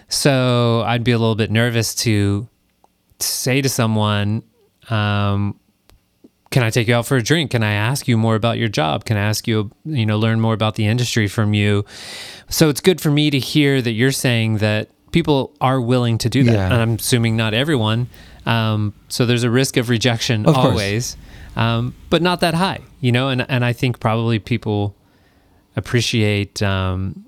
so 0.09 0.83
I'd 0.85 1.03
be 1.03 1.11
a 1.11 1.17
little 1.17 1.35
bit 1.35 1.51
nervous 1.51 1.95
to 1.95 2.47
say 3.19 3.61
to 3.61 3.69
someone, 3.69 4.43
um, 4.89 5.59
can 6.49 6.63
I 6.63 6.69
take 6.69 6.87
you 6.87 6.95
out 6.95 7.05
for 7.05 7.17
a 7.17 7.23
drink? 7.23 7.51
Can 7.51 7.61
I 7.63 7.73
ask 7.73 8.07
you 8.07 8.17
more 8.17 8.35
about 8.35 8.57
your 8.57 8.69
job? 8.69 9.03
Can 9.05 9.17
I 9.17 9.21
ask 9.21 9.47
you, 9.47 9.69
you 9.85 10.05
know, 10.05 10.17
learn 10.17 10.39
more 10.39 10.53
about 10.53 10.75
the 10.75 10.85
industry 10.87 11.27
from 11.27 11.53
you? 11.53 11.83
So 12.49 12.69
it's 12.69 12.79
good 12.79 13.01
for 13.01 13.11
me 13.11 13.29
to 13.31 13.39
hear 13.39 13.81
that 13.81 13.91
you're 13.91 14.13
saying 14.13 14.59
that 14.59 14.89
people 15.17 15.39
are 15.59 15.79
willing 15.93 16.17
to 16.19 16.29
do 16.29 16.41
that. 16.43 16.53
Yeah. 16.59 16.71
And 16.71 16.79
I'm 16.83 16.93
assuming 16.95 17.35
not 17.43 17.53
everyone. 17.53 17.99
Um, 18.45 18.93
so 19.09 19.25
there's 19.25 19.43
a 19.43 19.49
risk 19.61 19.77
of 19.81 19.89
rejection 19.89 20.45
Of 20.45 20.55
always. 20.55 21.17
um, 21.55 21.93
but 22.09 22.21
not 22.21 22.37
that 22.41 22.53
high, 22.53 22.81
you 23.05 23.11
know. 23.11 23.25
And 23.33 23.41
and 23.53 23.61
I 23.71 23.73
think 23.73 23.99
probably 23.99 24.39
people 24.39 24.81
appreciate 25.75 26.61
um, 26.63 27.25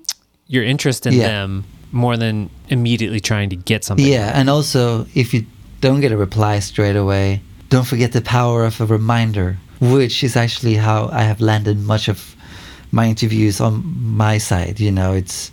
your 0.48 0.64
interest 0.64 1.06
in 1.06 1.14
Yeah. 1.14 1.28
them 1.28 1.64
more 1.92 2.18
than 2.18 2.50
immediately 2.70 3.20
trying 3.20 3.50
to 3.50 3.56
get 3.56 3.84
something. 3.84 4.06
Yeah, 4.14 4.40
and 4.40 4.50
also 4.50 5.06
if 5.16 5.34
you 5.34 5.42
don't 5.82 6.02
get 6.02 6.12
a 6.12 6.18
reply 6.18 6.60
straight 6.62 6.96
away, 6.96 7.42
don't 7.70 7.88
forget 7.88 8.12
the 8.12 8.22
power 8.22 8.66
of 8.66 8.82
a 8.82 8.86
reminder, 8.86 9.58
which 9.80 10.24
is 10.24 10.36
actually 10.36 10.76
how 10.76 11.10
I 11.22 11.24
have 11.24 11.40
landed 11.42 11.78
much 11.94 12.10
of 12.10 12.36
my 12.92 13.06
interviews 13.14 13.62
on 13.62 13.84
my 14.18 14.40
side. 14.40 14.80
You 14.80 14.92
know, 14.92 15.14
it's 15.14 15.52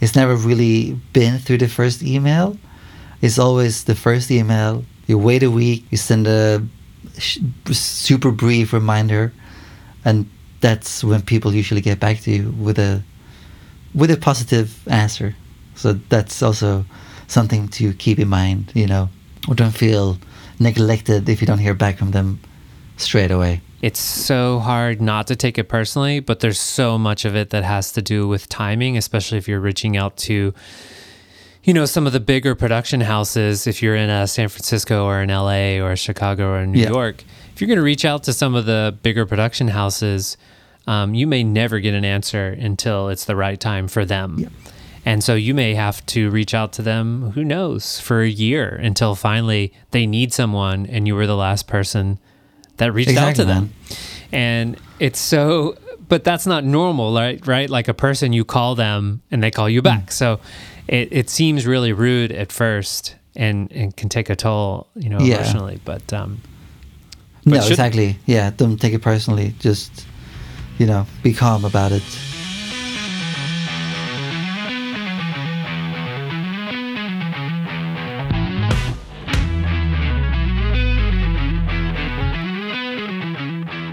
it's 0.00 0.16
never 0.16 0.34
really 0.34 0.94
been 1.12 1.38
through 1.38 1.58
the 1.58 1.68
first 1.68 2.02
email. 2.02 2.56
It's 3.20 3.38
always 3.38 3.84
the 3.84 3.94
first 3.94 4.30
email. 4.30 4.84
You 5.06 5.18
wait 5.18 5.42
a 5.42 5.50
week, 5.50 5.84
you 5.90 5.98
send 5.98 6.26
a 6.26 6.62
sh- 7.18 7.38
super 7.70 8.30
brief 8.30 8.72
reminder, 8.72 9.32
and 10.04 10.28
that's 10.60 11.04
when 11.04 11.22
people 11.22 11.54
usually 11.54 11.80
get 11.80 12.00
back 12.00 12.20
to 12.20 12.30
you 12.30 12.50
with 12.52 12.78
a 12.78 13.02
with 13.94 14.10
a 14.10 14.16
positive 14.16 14.86
answer. 14.88 15.34
So 15.74 15.94
that's 16.08 16.42
also 16.42 16.84
something 17.26 17.68
to 17.68 17.92
keep 17.94 18.18
in 18.18 18.28
mind, 18.28 18.72
you 18.74 18.86
know, 18.86 19.08
or 19.48 19.54
don't 19.54 19.72
feel 19.72 20.18
neglected 20.58 21.28
if 21.28 21.40
you 21.40 21.46
don't 21.46 21.58
hear 21.58 21.74
back 21.74 21.98
from 21.98 22.10
them 22.12 22.40
straight 22.96 23.30
away. 23.30 23.60
It's 23.82 24.00
so 24.00 24.58
hard 24.58 25.00
not 25.00 25.26
to 25.28 25.36
take 25.36 25.56
it 25.56 25.64
personally, 25.64 26.20
but 26.20 26.40
there's 26.40 26.60
so 26.60 26.98
much 26.98 27.24
of 27.24 27.34
it 27.34 27.50
that 27.50 27.64
has 27.64 27.92
to 27.92 28.02
do 28.02 28.28
with 28.28 28.48
timing, 28.48 28.96
especially 28.98 29.38
if 29.38 29.48
you're 29.48 29.60
reaching 29.60 29.96
out 29.96 30.18
to, 30.18 30.52
you 31.64 31.72
know, 31.74 31.86
some 31.86 32.06
of 32.06 32.12
the 32.12 32.20
bigger 32.20 32.54
production 32.54 33.00
houses. 33.00 33.66
If 33.66 33.82
you're 33.82 33.96
in 33.96 34.10
uh, 34.10 34.26
San 34.26 34.48
Francisco 34.48 35.06
or 35.06 35.22
in 35.22 35.30
LA 35.30 35.78
or 35.82 35.96
Chicago 35.96 36.52
or 36.52 36.66
New 36.66 36.80
Yeah. 36.80 36.90
York, 36.90 37.24
if 37.54 37.60
you're 37.60 37.68
going 37.68 37.78
to 37.78 37.82
reach 37.82 38.04
out 38.04 38.22
to 38.24 38.34
some 38.34 38.54
of 38.54 38.66
the 38.66 38.96
bigger 39.02 39.24
production 39.24 39.68
houses, 39.68 40.36
um, 40.86 41.14
you 41.14 41.26
may 41.26 41.42
never 41.42 41.80
get 41.80 41.94
an 41.94 42.04
answer 42.04 42.48
until 42.48 43.08
it's 43.08 43.24
the 43.24 43.36
right 43.36 43.58
time 43.58 43.88
for 43.88 44.04
them. 44.04 44.50
And 45.06 45.24
so 45.24 45.34
you 45.34 45.54
may 45.54 45.74
have 45.74 46.04
to 46.06 46.28
reach 46.30 46.52
out 46.52 46.74
to 46.74 46.82
them, 46.82 47.30
who 47.30 47.42
knows, 47.44 47.98
for 47.98 48.20
a 48.20 48.28
year 48.28 48.68
until 48.82 49.14
finally 49.14 49.72
they 49.92 50.04
need 50.06 50.34
someone 50.34 50.84
and 50.84 51.06
you 51.06 51.14
were 51.14 51.26
the 51.26 51.36
last 51.36 51.66
person 51.66 52.18
that 52.80 52.92
reached 52.92 53.16
out 53.16 53.36
to 53.36 53.44
them. 53.44 53.62
man. 53.64 53.98
And 54.32 54.76
it's 54.98 55.18
so, 55.18 55.76
but 56.08 56.22
that's 56.24 56.46
not 56.46 56.64
normal, 56.64 57.14
right? 57.14 57.44
Right? 57.46 57.70
Like 57.70 57.88
a 57.88 57.94
person, 57.94 58.32
you 58.32 58.44
call 58.44 58.74
them 58.74 59.22
and 59.30 59.42
they 59.42 59.50
call 59.50 59.68
you 59.68 59.80
back. 59.82 60.06
Mm. 60.06 60.12
So 60.12 60.40
it, 60.88 61.08
it 61.12 61.30
seems 61.30 61.66
really 61.66 61.92
rude 61.92 62.30
at 62.32 62.52
first 62.52 63.14
and, 63.36 63.70
and 63.72 63.96
can 63.96 64.08
take 64.08 64.28
a 64.30 64.36
toll, 64.36 64.88
you 64.94 65.08
know, 65.08 65.20
Yeah. 65.20 65.36
emotionally. 65.36 65.80
But 65.84 66.12
um, 66.12 66.40
no, 67.44 67.60
should- 67.60 67.70
exactly. 67.72 68.18
Yeah, 68.26 68.50
don't 68.56 68.78
take 68.80 68.92
it 68.92 69.02
personally. 69.02 69.54
Just, 69.60 70.06
you 70.78 70.86
know, 70.86 71.06
be 71.22 71.32
calm 71.32 71.64
about 71.64 71.92
it. 71.92 72.02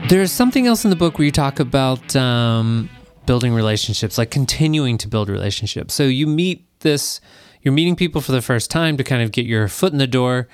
There's 0.09 0.31
something 0.31 0.65
else 0.67 0.85
in 0.85 0.89
the 0.89 0.95
book 0.95 1.17
where 1.17 1.25
you 1.25 1.33
talk 1.33 1.59
about 1.59 2.15
um, 2.15 2.89
building 3.25 3.53
relationships, 3.53 4.17
like 4.17 4.31
continuing 4.31 4.97
to 4.99 5.07
build 5.09 5.27
relationships. 5.27 5.93
So 5.93 6.03
you 6.03 6.25
meet 6.27 6.65
this, 6.79 7.19
you're 7.61 7.73
meeting 7.73 7.97
people 7.97 8.21
for 8.21 8.31
the 8.31 8.41
first 8.41 8.71
time 8.71 8.95
to 8.95 9.03
kind 9.03 9.21
of 9.21 9.33
get 9.33 9.45
your 9.45 9.67
foot 9.67 9.91
in 9.91 9.99
the 9.99 10.07
door, 10.07 10.47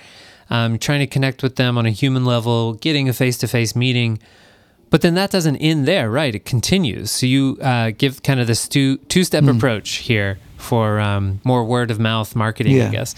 um, 0.49 0.79
trying 0.79 1.01
to 1.01 1.07
connect 1.07 1.43
with 1.43 1.55
them 1.55 1.77
on 1.77 1.85
a 1.85 1.91
human 1.91 2.25
level, 2.25 2.73
getting 2.73 3.07
a 3.07 3.13
face 3.13 3.37
to 3.37 3.47
face 3.47 3.75
meeting. 3.75 4.17
But 4.89 5.01
then 5.01 5.13
that 5.15 5.29
doesn't 5.29 5.57
end 5.57 5.87
there, 5.87 6.09
right? 6.09 6.33
It 6.33 6.45
continues. 6.45 7.11
So 7.11 7.27
you 7.27 7.59
uh, 7.61 7.91
give 7.95 8.23
kind 8.23 8.39
of 8.39 8.47
this 8.47 8.67
two 8.67 8.97
two 8.97 9.23
step 9.23 9.43
approach 9.57 9.89
here 9.97 10.39
for 10.57 10.99
um, 10.99 11.41
more 11.43 11.63
word 11.63 11.91
of 11.91 11.99
mouth 11.99 12.35
marketing, 12.35 12.73
I 12.87 12.91
guess. 12.91 13.15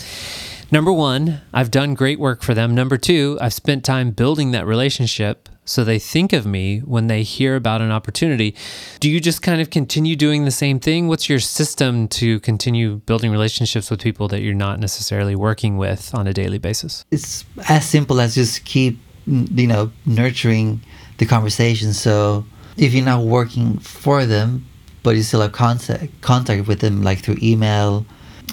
Number 0.72 0.92
one, 0.92 1.42
I've 1.54 1.72
done 1.72 1.94
great 1.94 2.20
work 2.20 2.42
for 2.42 2.54
them. 2.54 2.74
Number 2.74 2.98
two, 2.98 3.38
I've 3.40 3.54
spent 3.54 3.86
time 3.86 4.12
building 4.12 4.52
that 4.52 4.66
relationship 4.66 5.50
so 5.66 5.84
they 5.84 5.98
think 5.98 6.32
of 6.32 6.46
me 6.46 6.80
when 6.80 7.08
they 7.08 7.24
hear 7.24 7.56
about 7.56 7.82
an 7.82 7.92
opportunity. 7.92 8.56
Do 9.00 9.10
you 9.10 9.20
just 9.20 9.42
kind 9.42 9.60
of 9.60 9.72
continue 9.72 10.16
doing 10.16 10.46
the 10.46 10.52
same 10.52 10.80
thing? 10.80 11.08
What's 11.08 11.28
your 11.28 11.40
system 11.40 12.08
to 12.10 12.40
continue 12.42 12.98
building 13.08 13.32
relationships 13.32 13.90
with 13.90 14.00
people 14.00 14.28
that 14.28 14.42
you're 14.42 14.54
not 14.54 14.80
necessarily 14.80 15.36
working 15.36 15.78
with 15.78 16.14
on 16.14 16.28
a 16.28 16.34
daily 16.34 16.60
basis? 16.60 17.04
It's 17.10 17.44
as 17.68 17.90
simple 17.90 18.22
as 18.22 18.36
just 18.36 18.64
keep, 18.64 19.00
you 19.26 19.66
know, 19.66 19.92
nurturing 20.06 20.82
the 21.18 21.26
conversation. 21.26 21.94
So 21.94 22.46
if 22.78 22.94
you're 22.94 23.04
not 23.04 23.24
working 23.24 23.80
for 23.80 24.26
them, 24.26 24.68
but 25.02 25.16
you 25.16 25.24
still 25.24 25.42
have 25.42 25.52
contact 25.52 26.22
contact 26.22 26.68
with 26.68 26.80
them, 26.80 27.02
like 27.02 27.20
through 27.20 27.38
email, 27.42 28.06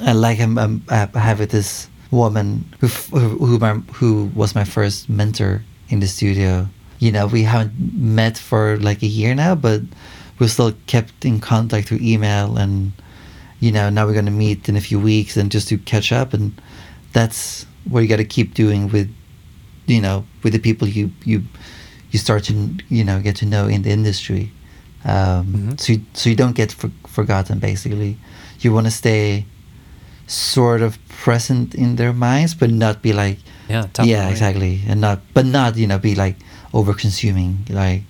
uh, 0.06 0.14
like 0.14 0.40
I'm, 0.40 0.58
I'm, 0.58 0.82
I 0.88 1.08
have 1.14 1.40
with 1.40 1.50
this 1.50 1.88
woman 2.12 2.64
who 2.80 2.86
who 3.18 3.28
who, 3.46 3.58
my, 3.58 3.74
who 3.98 4.30
was 4.36 4.54
my 4.54 4.64
first 4.64 5.08
mentor 5.08 5.62
in 5.88 5.98
the 6.00 6.06
studio. 6.06 6.68
You 7.00 7.10
know, 7.10 7.26
we 7.26 7.42
haven't 7.42 7.74
met 7.98 8.38
for 8.38 8.76
like 8.78 9.02
a 9.02 9.08
year 9.08 9.34
now, 9.34 9.56
but 9.56 9.80
we 10.38 10.46
still 10.46 10.72
kept 10.86 11.24
in 11.24 11.40
contact 11.40 11.88
through 11.88 11.98
email, 12.00 12.56
and 12.56 12.92
you 13.58 13.72
know, 13.72 13.90
now 13.90 14.06
we're 14.06 14.14
gonna 14.14 14.30
meet 14.30 14.68
in 14.68 14.76
a 14.76 14.80
few 14.80 15.00
weeks 15.00 15.36
and 15.36 15.50
just 15.50 15.68
to 15.68 15.78
catch 15.78 16.12
up, 16.12 16.32
and 16.34 16.52
that's 17.12 17.66
what 17.90 18.00
you 18.00 18.08
got 18.08 18.18
to 18.18 18.24
keep 18.24 18.54
doing 18.54 18.88
with, 18.92 19.08
you 19.86 20.00
know, 20.00 20.24
with 20.44 20.52
the 20.52 20.58
people 20.60 20.86
you 20.86 21.10
you 21.24 21.42
you 22.12 22.18
start 22.18 22.44
to 22.44 22.52
you 22.88 23.02
know 23.04 23.20
get 23.20 23.36
to 23.36 23.46
know 23.46 23.66
in 23.66 23.82
the 23.82 23.90
industry. 23.90 24.52
Um, 25.04 25.46
Mhm. 25.46 25.80
So 25.80 25.92
you, 25.94 26.00
so 26.14 26.30
you 26.30 26.36
don't 26.36 26.54
get 26.54 26.70
for, 26.72 26.90
forgotten. 27.08 27.58
Basically, 27.58 28.16
you 28.60 28.72
want 28.72 28.86
to 28.86 28.90
stay 28.92 29.44
sort 30.26 30.80
of 30.82 30.98
present 31.08 31.74
in 31.74 31.96
their 31.96 32.12
minds, 32.12 32.54
but 32.54 32.70
not 32.70 33.02
be 33.02 33.12
like 33.12 33.38
Yeah, 33.68 33.86
yeah, 34.02 34.28
exactly, 34.28 34.80
and 34.86 35.00
not 35.00 35.20
but 35.34 35.46
not 35.46 35.76
you 35.76 35.86
know 35.86 35.98
be 35.98 36.14
like 36.14 36.36
over 36.72 36.94
consuming 36.94 37.66
like 37.68 38.02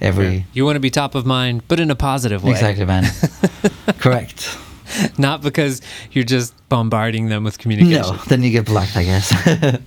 every 0.00 0.46
You 0.52 0.64
want 0.64 0.76
to 0.76 0.80
be 0.80 0.90
top 0.90 1.14
of 1.14 1.24
mind, 1.26 1.62
but 1.68 1.78
in 1.80 1.90
a 1.90 1.96
positive 1.96 2.42
way. 2.44 2.52
exactly 2.52 2.84
man. 2.84 3.04
Correct. 3.98 4.56
Not 5.18 5.40
because 5.42 5.80
you're 6.10 6.24
just 6.24 6.52
bombarding 6.68 7.28
them 7.28 7.44
with 7.44 7.58
communication. 7.58 8.16
No, 8.16 8.22
then 8.28 8.42
you 8.42 8.50
get 8.50 8.66
blocked, 8.66 8.96
I 8.96 9.04
guess. 9.04 9.32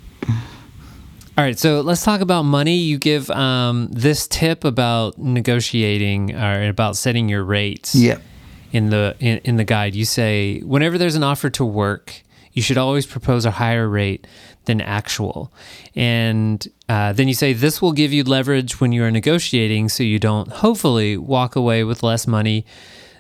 All 1.36 1.44
right, 1.44 1.58
so 1.58 1.82
let's 1.82 2.03
talk 2.03 2.22
about 2.22 2.44
money. 2.44 2.75
You 2.75 3.00
give 3.00 3.30
um, 3.32 3.89
this 3.92 4.27
tip 4.27 4.63
about 4.63 5.18
negotiating 5.18 6.36
or 6.36 6.70
about 6.70 6.96
setting 6.96 7.27
your 7.27 7.44
rates. 7.44 7.96
yeah. 7.96 8.20
In 8.74 8.89
the 8.89 9.15
in, 9.20 9.38
in 9.46 9.58
the 9.58 9.63
guide, 9.63 9.96
you 9.96 10.03
say 10.03 10.60
whenever 10.62 10.98
there's 10.98 11.15
an 11.15 11.24
offer 11.24 11.50
to 11.51 11.63
work, 11.63 12.24
you 12.51 12.62
should 12.62 12.77
always 12.77 13.06
propose 13.06 13.46
a 13.46 13.51
higher 13.51 13.88
rate 13.88 14.27
than 14.65 14.82
actual, 14.82 15.53
and 15.96 16.68
uh, 16.89 17.13
then 17.13 17.27
you 17.27 17.34
say 17.34 17.53
this 17.53 17.82
will 17.82 17.94
give 17.94 18.12
you 18.12 18.24
leverage 18.24 18.82
when 18.82 18.92
you 18.92 19.03
are 19.03 19.12
negotiating, 19.12 19.89
so 19.89 20.03
you 20.03 20.20
don't 20.20 20.50
hopefully 20.51 21.18
walk 21.18 21.56
away 21.56 21.84
with 21.84 22.03
less 22.03 22.27
money 22.27 22.65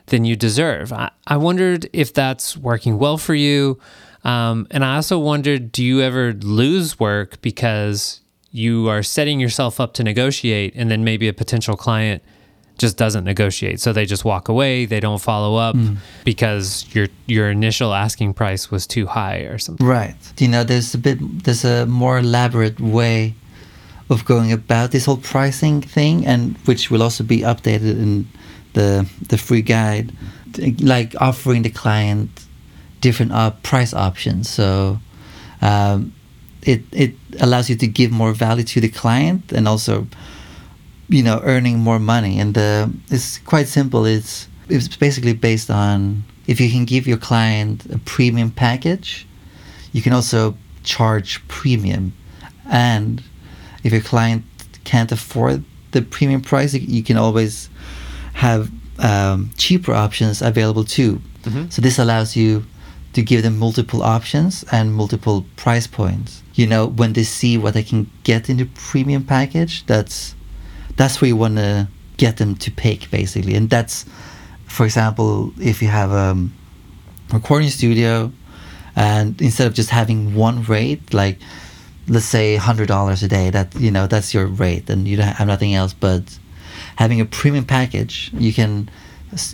than 0.07 0.25
you 0.25 0.35
deserve. 0.35 0.91
I, 0.91 1.11
I 1.27 1.37
wondered 1.37 1.89
if 1.93 2.13
that's 2.13 2.57
working 2.57 2.97
well 2.97 3.17
for 3.17 3.35
you. 3.35 3.79
Um, 4.23 4.67
and 4.71 4.85
I 4.85 4.95
also 4.95 5.19
wondered 5.19 5.71
do 5.71 5.83
you 5.83 6.01
ever 6.01 6.33
lose 6.33 6.99
work 6.99 7.41
because 7.41 8.21
you 8.51 8.87
are 8.87 9.03
setting 9.03 9.39
yourself 9.39 9.79
up 9.79 9.93
to 9.95 10.03
negotiate 10.03 10.73
and 10.75 10.89
then 10.89 11.03
maybe 11.03 11.27
a 11.27 11.33
potential 11.33 11.75
client 11.75 12.23
just 12.77 12.97
doesn't 12.97 13.23
negotiate 13.23 13.79
so 13.79 13.93
they 13.93 14.05
just 14.05 14.25
walk 14.25 14.49
away 14.49 14.85
they 14.85 14.99
don't 14.99 15.21
follow 15.21 15.55
up 15.55 15.75
because 16.25 16.85
your 16.95 17.07
your 17.27 17.49
initial 17.51 17.93
asking 17.93 18.33
price 18.33 18.71
was 18.71 18.87
too 18.87 19.05
high 19.05 19.37
or 19.41 19.57
something 19.57 19.83
Right. 19.83 20.15
You 20.39 20.47
know, 20.47 20.63
there's 20.63 20.93
a 20.93 20.97
bit, 20.97 21.17
there's 21.43 21.65
a 21.65 21.85
more 21.85 22.19
elaborate 22.19 22.79
way 22.79 23.35
of 24.09 24.25
going 24.25 24.51
about 24.51 24.91
this 24.91 25.05
whole 25.05 25.17
pricing 25.17 25.81
thing, 25.81 26.25
and 26.25 26.57
which 26.65 26.89
will 26.89 27.03
also 27.03 27.23
be 27.23 27.39
updated 27.39 27.97
in 27.99 28.27
the 28.73 29.07
the 29.29 29.37
free 29.37 29.61
guide, 29.61 30.11
like 30.79 31.15
offering 31.19 31.63
the 31.63 31.69
client 31.69 32.29
different 33.01 33.31
uh, 33.31 33.51
price 33.61 33.93
options. 33.93 34.49
So 34.49 34.99
um, 35.61 36.13
it 36.61 36.81
it 36.91 37.15
allows 37.39 37.69
you 37.69 37.75
to 37.75 37.87
give 37.87 38.11
more 38.11 38.33
value 38.33 38.63
to 38.63 38.81
the 38.81 38.89
client 38.89 39.51
and 39.51 39.67
also 39.67 40.07
you 41.09 41.21
know 41.23 41.39
earning 41.43 41.79
more 41.79 41.99
money 41.99 42.39
and 42.39 42.57
uh, 42.57 42.87
it's 43.09 43.37
quite 43.39 43.67
simple 43.67 44.05
it's 44.05 44.47
it's 44.69 44.87
basically 44.95 45.33
based 45.33 45.69
on 45.69 46.23
if 46.47 46.59
you 46.61 46.69
can 46.69 46.85
give 46.85 47.05
your 47.07 47.17
client 47.17 47.85
a 47.91 47.97
premium 47.99 48.49
package 48.51 49.27
you 49.91 50.01
can 50.01 50.13
also 50.13 50.55
charge 50.83 51.45
premium 51.47 52.13
and 52.71 53.21
if 53.83 53.91
your 53.91 54.01
client 54.01 54.43
can't 54.85 55.11
afford 55.11 55.63
the 55.91 56.01
premium 56.01 56.41
price 56.41 56.73
you- 56.73 57.03
can 57.03 57.17
always 57.17 57.69
have 58.33 58.69
um, 58.99 59.49
cheaper 59.57 59.93
options 59.93 60.41
available 60.41 60.83
too 60.83 61.21
Mhm. 61.43 61.71
so 61.71 61.81
this 61.81 61.99
allows 61.99 62.35
you 62.35 62.63
to 63.13 63.21
give 63.21 63.43
them 63.43 63.59
multiple 63.59 64.01
options 64.01 64.63
and 64.71 64.93
multiple 64.95 65.45
price 65.55 65.85
points. 65.87 66.41
You 66.55 66.65
know, 66.65 66.87
when 66.87 67.13
they 67.13 67.23
see 67.23 67.57
what 67.59 67.73
they 67.75 67.83
can 67.83 68.09
get 68.23 68.49
in 68.49 68.57
the 68.57 68.65
premium 68.89 69.23
package, 69.23 69.85
that's 69.85 70.33
that's 70.97 71.21
where 71.21 71.27
you 71.27 71.35
want 71.35 71.57
to 71.57 71.87
get 72.17 72.37
them 72.37 72.55
to 72.55 72.71
pick 72.71 73.09
basically, 73.11 73.55
and 73.55 73.69
that's, 73.69 74.05
for 74.65 74.85
example, 74.85 75.53
if 75.59 75.81
you 75.81 75.87
have 75.87 76.11
a 76.11 76.47
recording 77.33 77.69
studio, 77.69 78.31
and 78.95 79.41
instead 79.41 79.67
of 79.67 79.73
just 79.73 79.89
having 79.89 80.35
one 80.35 80.63
rate, 80.63 81.13
like 81.13 81.39
let's 82.07 82.25
say 82.25 82.55
hundred 82.55 82.87
dollars 82.87 83.23
a 83.23 83.27
day, 83.27 83.49
that 83.49 83.73
you 83.75 83.91
know 83.91 84.07
that's 84.07 84.33
your 84.33 84.45
rate, 84.45 84.89
and 84.89 85.07
you 85.07 85.17
don't 85.17 85.27
have 85.27 85.47
nothing 85.47 85.73
else 85.73 85.93
but 85.93 86.37
having 86.95 87.19
a 87.19 87.25
premium 87.25 87.65
package, 87.65 88.31
you 88.33 88.53
can 88.53 88.89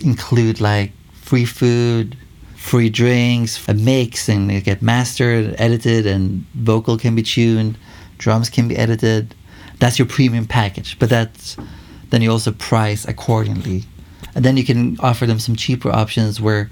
include 0.02 0.60
like 0.60 0.92
free 1.12 1.44
food, 1.44 2.16
free 2.56 2.90
drinks, 2.90 3.66
a 3.68 3.74
mix, 3.74 4.28
and 4.28 4.62
get 4.64 4.82
mastered, 4.82 5.54
edited, 5.58 6.06
and 6.06 6.44
vocal 6.54 6.98
can 6.98 7.14
be 7.14 7.22
tuned, 7.22 7.78
drums 8.18 8.50
can 8.50 8.68
be 8.68 8.76
edited. 8.76 9.34
That's 9.80 9.98
your 9.98 10.06
premium 10.06 10.46
package, 10.46 10.98
but 10.98 11.08
that's 11.08 11.56
then 12.10 12.22
you 12.22 12.30
also 12.30 12.52
price 12.52 13.04
accordingly, 13.06 13.84
and 14.34 14.44
then 14.44 14.56
you 14.56 14.64
can 14.64 14.98
offer 15.00 15.26
them 15.26 15.38
some 15.40 15.56
cheaper 15.56 15.90
options 15.90 16.40
where 16.40 16.70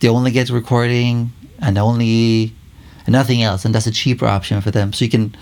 they 0.00 0.08
only 0.08 0.30
get 0.30 0.48
recording 0.50 1.32
and 1.60 1.76
only 1.76 2.54
and 3.06 3.12
nothing 3.12 3.42
else, 3.42 3.64
and 3.64 3.74
that's 3.74 3.86
a 3.86 3.90
cheaper 3.90 4.26
option 4.26 4.60
for 4.60 4.70
them. 4.70 4.92
So 4.92 5.04
you 5.04 5.10
can 5.10 5.34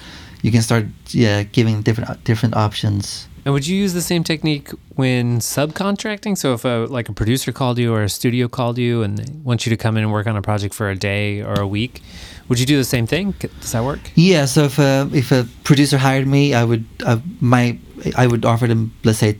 you 0.42 0.50
can 0.50 0.62
start 0.62 0.86
yeah 1.08 1.42
giving 1.42 1.82
different 1.82 2.24
different 2.24 2.56
options. 2.56 3.28
And 3.44 3.54
would 3.54 3.66
you 3.66 3.76
use 3.76 3.94
the 3.94 4.02
same 4.02 4.24
technique 4.24 4.70
when 4.94 5.38
subcontracting? 5.38 6.36
So 6.36 6.54
if 6.54 6.64
a 6.64 6.86
like 6.90 7.08
a 7.08 7.12
producer 7.12 7.52
called 7.52 7.78
you 7.78 7.94
or 7.94 8.02
a 8.02 8.08
studio 8.08 8.48
called 8.48 8.78
you 8.78 9.02
and 9.02 9.18
they 9.18 9.32
want 9.42 9.64
you 9.64 9.70
to 9.70 9.76
come 9.76 9.96
in 9.96 10.04
and 10.04 10.12
work 10.12 10.26
on 10.26 10.36
a 10.36 10.42
project 10.42 10.74
for 10.74 10.90
a 10.90 10.96
day 10.96 11.42
or 11.42 11.54
a 11.54 11.66
week, 11.66 12.02
would 12.48 12.58
you 12.58 12.66
do 12.66 12.76
the 12.76 12.84
same 12.84 13.06
thing? 13.06 13.34
Does 13.60 13.72
that 13.72 13.84
work? 13.84 14.00
Yeah, 14.14 14.46
so 14.46 14.64
if 14.64 14.78
a 14.78 15.08
if 15.12 15.32
a 15.32 15.46
producer 15.64 15.98
hired 15.98 16.26
me, 16.26 16.54
I 16.54 16.64
would 16.64 16.84
uh, 17.04 17.18
my 17.40 17.78
I 18.16 18.26
would 18.26 18.44
offer 18.44 18.66
them 18.66 18.92
let's 19.04 19.18
say 19.18 19.38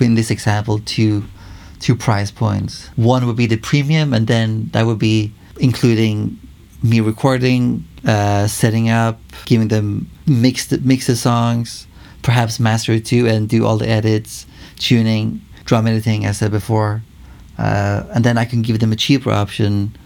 in 0.00 0.14
this 0.14 0.30
example 0.30 0.80
two 0.84 1.24
two 1.80 1.94
price 1.94 2.30
points. 2.30 2.88
One 2.96 3.26
would 3.26 3.36
be 3.36 3.46
the 3.46 3.56
premium, 3.56 4.12
and 4.14 4.26
then 4.26 4.70
that 4.72 4.86
would 4.86 4.98
be 4.98 5.32
including 5.60 6.38
me 6.82 7.00
recording, 7.00 7.84
uh, 8.06 8.46
setting 8.46 8.90
up, 8.90 9.18
giving 9.46 9.68
them 9.68 10.10
mix 10.26 10.66
the, 10.66 10.78
mix 10.78 11.06
the 11.06 11.16
songs, 11.16 11.86
perhaps 12.22 12.60
master 12.60 12.92
it 12.92 13.06
too, 13.06 13.26
and 13.26 13.48
do 13.48 13.66
all 13.66 13.78
the 13.78 13.88
edits, 13.88 14.46
tuning, 14.78 15.40
drum 15.64 15.86
editing, 15.86 16.24
as 16.24 16.36
I 16.36 16.44
said 16.44 16.50
before, 16.50 17.02
uh, 17.58 18.04
and 18.14 18.24
then 18.24 18.36
I 18.36 18.44
can 18.44 18.62
give 18.62 18.78
them 18.80 18.92
a 18.92 18.96
cheaper 18.96 19.30
option, 19.30 19.96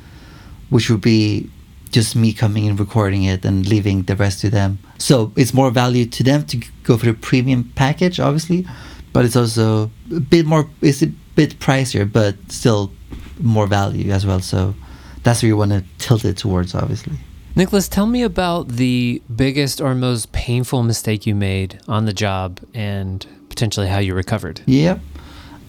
which 0.70 0.88
would 0.90 1.00
be 1.00 1.50
just 1.90 2.14
me 2.16 2.32
coming 2.32 2.68
and 2.68 2.78
recording 2.78 3.24
it 3.24 3.44
and 3.44 3.66
leaving 3.68 4.02
the 4.04 4.16
rest 4.16 4.40
to 4.42 4.50
them. 4.50 4.78
So 4.98 5.32
it's 5.36 5.52
more 5.54 5.70
value 5.70 6.06
to 6.06 6.22
them 6.22 6.44
to 6.46 6.56
go 6.84 6.96
for 6.96 7.06
the 7.06 7.14
premium 7.14 7.72
package, 7.74 8.20
obviously, 8.20 8.66
but 9.12 9.24
it's 9.24 9.36
also 9.36 9.90
a 10.14 10.20
bit 10.20 10.46
more. 10.46 10.68
It's 10.82 11.02
a 11.02 11.06
bit 11.36 11.58
pricier, 11.58 12.10
but 12.10 12.34
still 12.48 12.90
more 13.40 13.66
value 13.66 14.10
as 14.12 14.26
well. 14.26 14.40
So 14.40 14.74
that's 15.22 15.42
where 15.42 15.48
you 15.48 15.56
want 15.56 15.72
to 15.72 15.84
tilt 15.98 16.24
it 16.24 16.36
towards, 16.36 16.74
obviously. 16.74 17.14
Nicholas, 17.56 17.88
tell 17.88 18.06
me 18.06 18.22
about 18.22 18.68
the 18.68 19.20
biggest 19.34 19.80
or 19.80 19.94
most 19.94 20.30
painful 20.32 20.82
mistake 20.84 21.26
you 21.26 21.34
made 21.34 21.80
on 21.88 22.04
the 22.04 22.12
job 22.12 22.60
and 22.74 23.26
potentially 23.48 23.88
how 23.88 23.98
you 23.98 24.14
recovered. 24.14 24.60
Yep. 24.66 25.00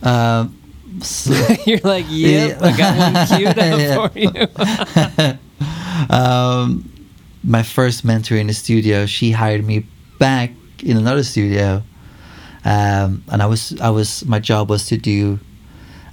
Um, 0.03 0.55
so, 1.01 1.33
You're 1.65 1.79
like, 1.79 2.05
yep, 2.09 2.61
I 2.61 2.77
got 2.77 2.97
one 3.13 3.27
queued 3.39 3.59
up 3.59 3.79
Yeah. 3.79 5.27
for 5.27 5.31
you. 5.33 5.39
Um, 6.10 6.89
my 7.44 7.63
first 7.63 8.03
mentor 8.03 8.36
in 8.36 8.48
the 8.48 8.53
studio, 8.53 9.06
she 9.06 9.32
hired 9.32 9.65
me 9.65 9.86
back 10.20 10.51
in 10.84 10.98
another 10.98 11.24
studio, 11.24 11.84
um, 12.65 13.24
and 13.32 13.41
I 13.41 13.46
was 13.46 13.79
I 13.79 13.89
was 13.89 14.25
my 14.25 14.39
job 14.39 14.70
was 14.70 14.86
to 14.88 14.98
do 14.98 15.39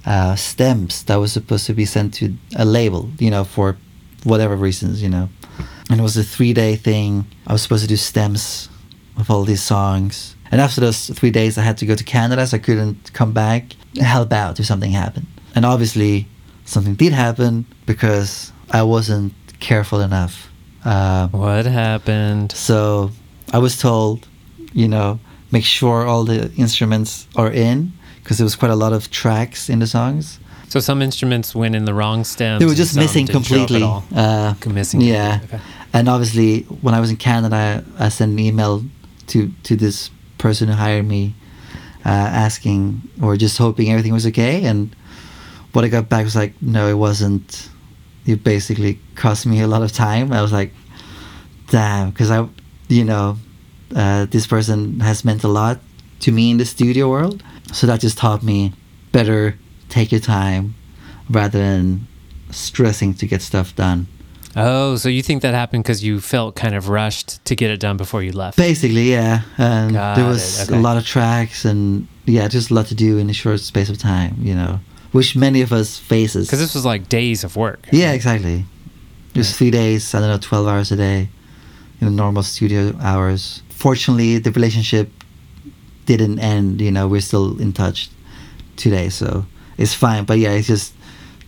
uh, 0.05 0.35
stems 0.35 1.03
that 1.03 1.17
was 1.17 1.31
supposed 1.31 1.65
to 1.67 1.73
be 1.73 1.85
sent 1.85 2.13
to 2.15 2.33
a 2.55 2.65
label, 2.65 3.09
you 3.19 3.29
know, 3.29 3.43
for 3.43 3.77
whatever 4.23 4.55
reasons, 4.55 5.01
you 5.01 5.09
know, 5.09 5.29
and 5.89 5.99
it 5.99 6.03
was 6.03 6.17
a 6.17 6.23
three 6.23 6.53
day 6.53 6.75
thing. 6.75 7.25
I 7.45 7.53
was 7.53 7.61
supposed 7.61 7.83
to 7.83 7.87
do 7.87 7.97
stems 7.97 8.69
of 9.17 9.29
all 9.29 9.43
these 9.43 9.63
songs, 9.63 10.35
and 10.51 10.61
after 10.61 10.81
those 10.81 11.07
three 11.09 11.31
days, 11.31 11.57
I 11.57 11.61
had 11.61 11.77
to 11.79 11.85
go 11.85 11.95
to 11.95 12.03
Canada, 12.03 12.47
so 12.47 12.57
I 12.57 12.59
couldn't 12.59 13.13
come 13.13 13.33
back. 13.33 13.75
Help 13.99 14.31
out 14.31 14.59
if 14.59 14.65
something 14.65 14.91
happened, 14.91 15.27
and 15.55 15.65
obviously 15.65 16.27
something 16.65 16.95
did 16.95 17.13
happen 17.13 17.65
because 17.85 18.51
I 18.71 18.83
wasn't 18.83 19.33
careful 19.59 20.01
enough. 20.01 20.49
Um, 20.85 21.31
what 21.31 21.65
happened? 21.65 22.51
so 22.53 23.11
I 23.51 23.59
was 23.59 23.77
told, 23.77 24.27
you 24.73 24.87
know, 24.87 25.19
make 25.51 25.63
sure 25.63 26.05
all 26.05 26.23
the 26.23 26.51
instruments 26.57 27.27
are 27.35 27.51
in 27.51 27.93
because 28.21 28.37
there 28.37 28.45
was 28.45 28.55
quite 28.55 28.71
a 28.71 28.75
lot 28.75 28.93
of 28.93 29.09
tracks 29.09 29.69
in 29.69 29.79
the 29.79 29.87
songs. 29.87 30.39
So 30.69 30.81
some 30.81 31.01
instruments 31.01 31.55
went 31.55 31.75
in 31.75 31.85
the 31.85 31.93
wrong 31.93 32.25
stems. 32.25 32.59
They 32.59 32.65
were 32.65 32.75
just 32.75 32.95
missing 32.95 33.25
didn't 33.25 33.43
show 33.43 33.55
up 33.55 33.61
at 33.61 33.67
completely. 33.67 34.17
Uh, 34.17 34.73
Missing 34.73 35.01
yeah, 35.01 35.39
completely, 35.39 35.57
okay. 35.57 35.63
and 35.93 36.09
obviously 36.09 36.61
when 36.81 36.93
I 36.93 36.99
was 36.99 37.09
in 37.09 37.17
Canada, 37.17 37.85
I 37.97 38.09
sent 38.09 38.33
an 38.33 38.39
email 38.39 38.83
to 39.27 39.51
to 39.63 39.75
this 39.77 40.09
person 40.37 40.67
who 40.67 40.73
hired 40.73 41.05
me, 41.05 41.35
uh, 42.05 42.09
asking 42.09 43.01
or 43.21 43.37
just 43.37 43.57
hoping 43.57 43.89
everything 43.91 44.13
was 44.13 44.27
okay. 44.27 44.65
And 44.65 44.93
what 45.71 45.85
I 45.85 45.87
got 45.87 46.09
back 46.09 46.25
was 46.25 46.35
like, 46.35 46.53
no, 46.61 46.87
it 46.89 46.97
wasn't. 46.97 47.69
It 48.27 48.43
basically 48.43 48.99
cost 49.15 49.45
me 49.45 49.61
a 49.61 49.67
lot 49.67 49.81
of 49.81 49.91
time. 49.91 50.33
I 50.33 50.41
was 50.41 50.51
like, 50.51 50.73
damn, 51.69 52.11
because 52.11 52.29
I, 52.29 52.47
you 52.89 53.03
know, 53.03 53.37
uh, 53.95 54.25
this 54.25 54.45
person 54.45 54.99
has 54.99 55.23
meant 55.23 55.43
a 55.43 55.47
lot 55.47 55.79
to 56.19 56.31
me 56.31 56.51
in 56.51 56.57
the 56.57 56.65
studio 56.65 57.09
world. 57.09 57.43
So 57.73 57.87
that 57.87 58.01
just 58.01 58.17
taught 58.17 58.43
me 58.43 58.73
better 59.11 59.57
take 59.89 60.11
your 60.11 60.21
time 60.21 60.75
rather 61.29 61.59
than 61.59 62.07
stressing 62.51 63.13
to 63.15 63.27
get 63.27 63.41
stuff 63.41 63.75
done. 63.75 64.07
Oh, 64.55 64.95
so 64.95 65.07
you 65.07 65.21
think 65.21 65.43
that 65.43 65.53
happened 65.53 65.83
because 65.83 66.03
you 66.03 66.19
felt 66.19 66.55
kind 66.55 66.73
of 66.73 66.89
rushed 66.89 67.43
to 67.45 67.55
get 67.55 67.69
it 67.69 67.79
done 67.79 67.95
before 67.95 68.23
you 68.23 68.31
left? 68.31 68.57
Basically, 68.57 69.11
yeah. 69.11 69.41
And 69.57 69.93
Got 69.93 70.15
there 70.15 70.25
was 70.25 70.67
okay. 70.67 70.77
a 70.77 70.81
lot 70.81 70.97
of 70.97 71.05
tracks 71.05 71.63
and 71.63 72.07
yeah, 72.25 72.47
just 72.47 72.71
a 72.71 72.73
lot 72.73 72.87
to 72.87 72.95
do 72.95 73.19
in 73.19 73.29
a 73.29 73.33
short 73.33 73.59
space 73.59 73.89
of 73.89 73.99
time, 73.99 74.35
you 74.39 74.55
know, 74.55 74.79
which 75.17 75.35
many 75.35 75.61
of 75.61 75.73
us 75.73 75.97
faces. 75.97 76.45
Because 76.45 76.59
this 76.59 76.75
was 76.75 76.85
like 76.85 77.09
days 77.09 77.43
of 77.43 77.55
work. 77.55 77.87
Yeah, 77.91 78.11
exactly. 78.11 78.65
It 79.33 79.37
was 79.39 79.57
three 79.57 79.71
days, 79.71 80.13
I 80.13 80.19
don't 80.19 80.29
know, 80.29 80.37
12 80.37 80.67
hours 80.67 80.91
a 80.91 80.95
day, 80.95 81.29
you 81.99 82.07
know, 82.07 82.13
normal 82.13 82.43
studio 82.43 82.93
hours. 83.01 83.63
Fortunately, 83.69 84.37
the 84.37 84.51
relationship 84.51 85.09
didn't 86.05 86.37
end, 86.37 86.81
you 86.81 86.91
know, 86.91 87.07
we're 87.07 87.21
still 87.21 87.59
in 87.59 87.73
touch 87.73 88.11
today, 88.75 89.09
so 89.09 89.47
it's 89.79 89.91
fine. 89.91 90.23
But 90.23 90.37
yeah, 90.37 90.51
it 90.51 90.61
just 90.61 90.93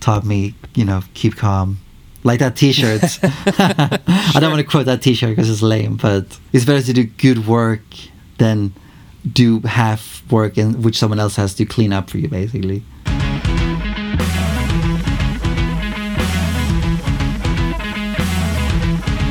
taught 0.00 0.24
me, 0.24 0.54
you 0.74 0.84
know, 0.84 1.02
keep 1.14 1.36
calm. 1.36 1.78
Like 2.24 2.40
that 2.40 2.56
T-shirt. 2.56 3.02
I 3.22 4.38
don't 4.40 4.50
want 4.50 4.64
to 4.64 4.68
quote 4.68 4.86
that 4.86 5.00
T-shirt 5.00 5.30
because 5.30 5.48
it's 5.48 5.62
lame, 5.62 5.96
but 5.96 6.40
it's 6.52 6.64
better 6.64 6.82
to 6.82 6.92
do 6.92 7.04
good 7.04 7.46
work 7.46 7.84
than 8.38 8.74
do 9.32 9.60
half 9.60 10.24
work 10.28 10.56
and 10.56 10.84
which 10.84 10.98
someone 10.98 11.20
else 11.20 11.36
has 11.36 11.54
to 11.54 11.64
clean 11.64 11.92
up 11.92 12.10
for 12.10 12.18
you, 12.18 12.28
basically. 12.28 12.82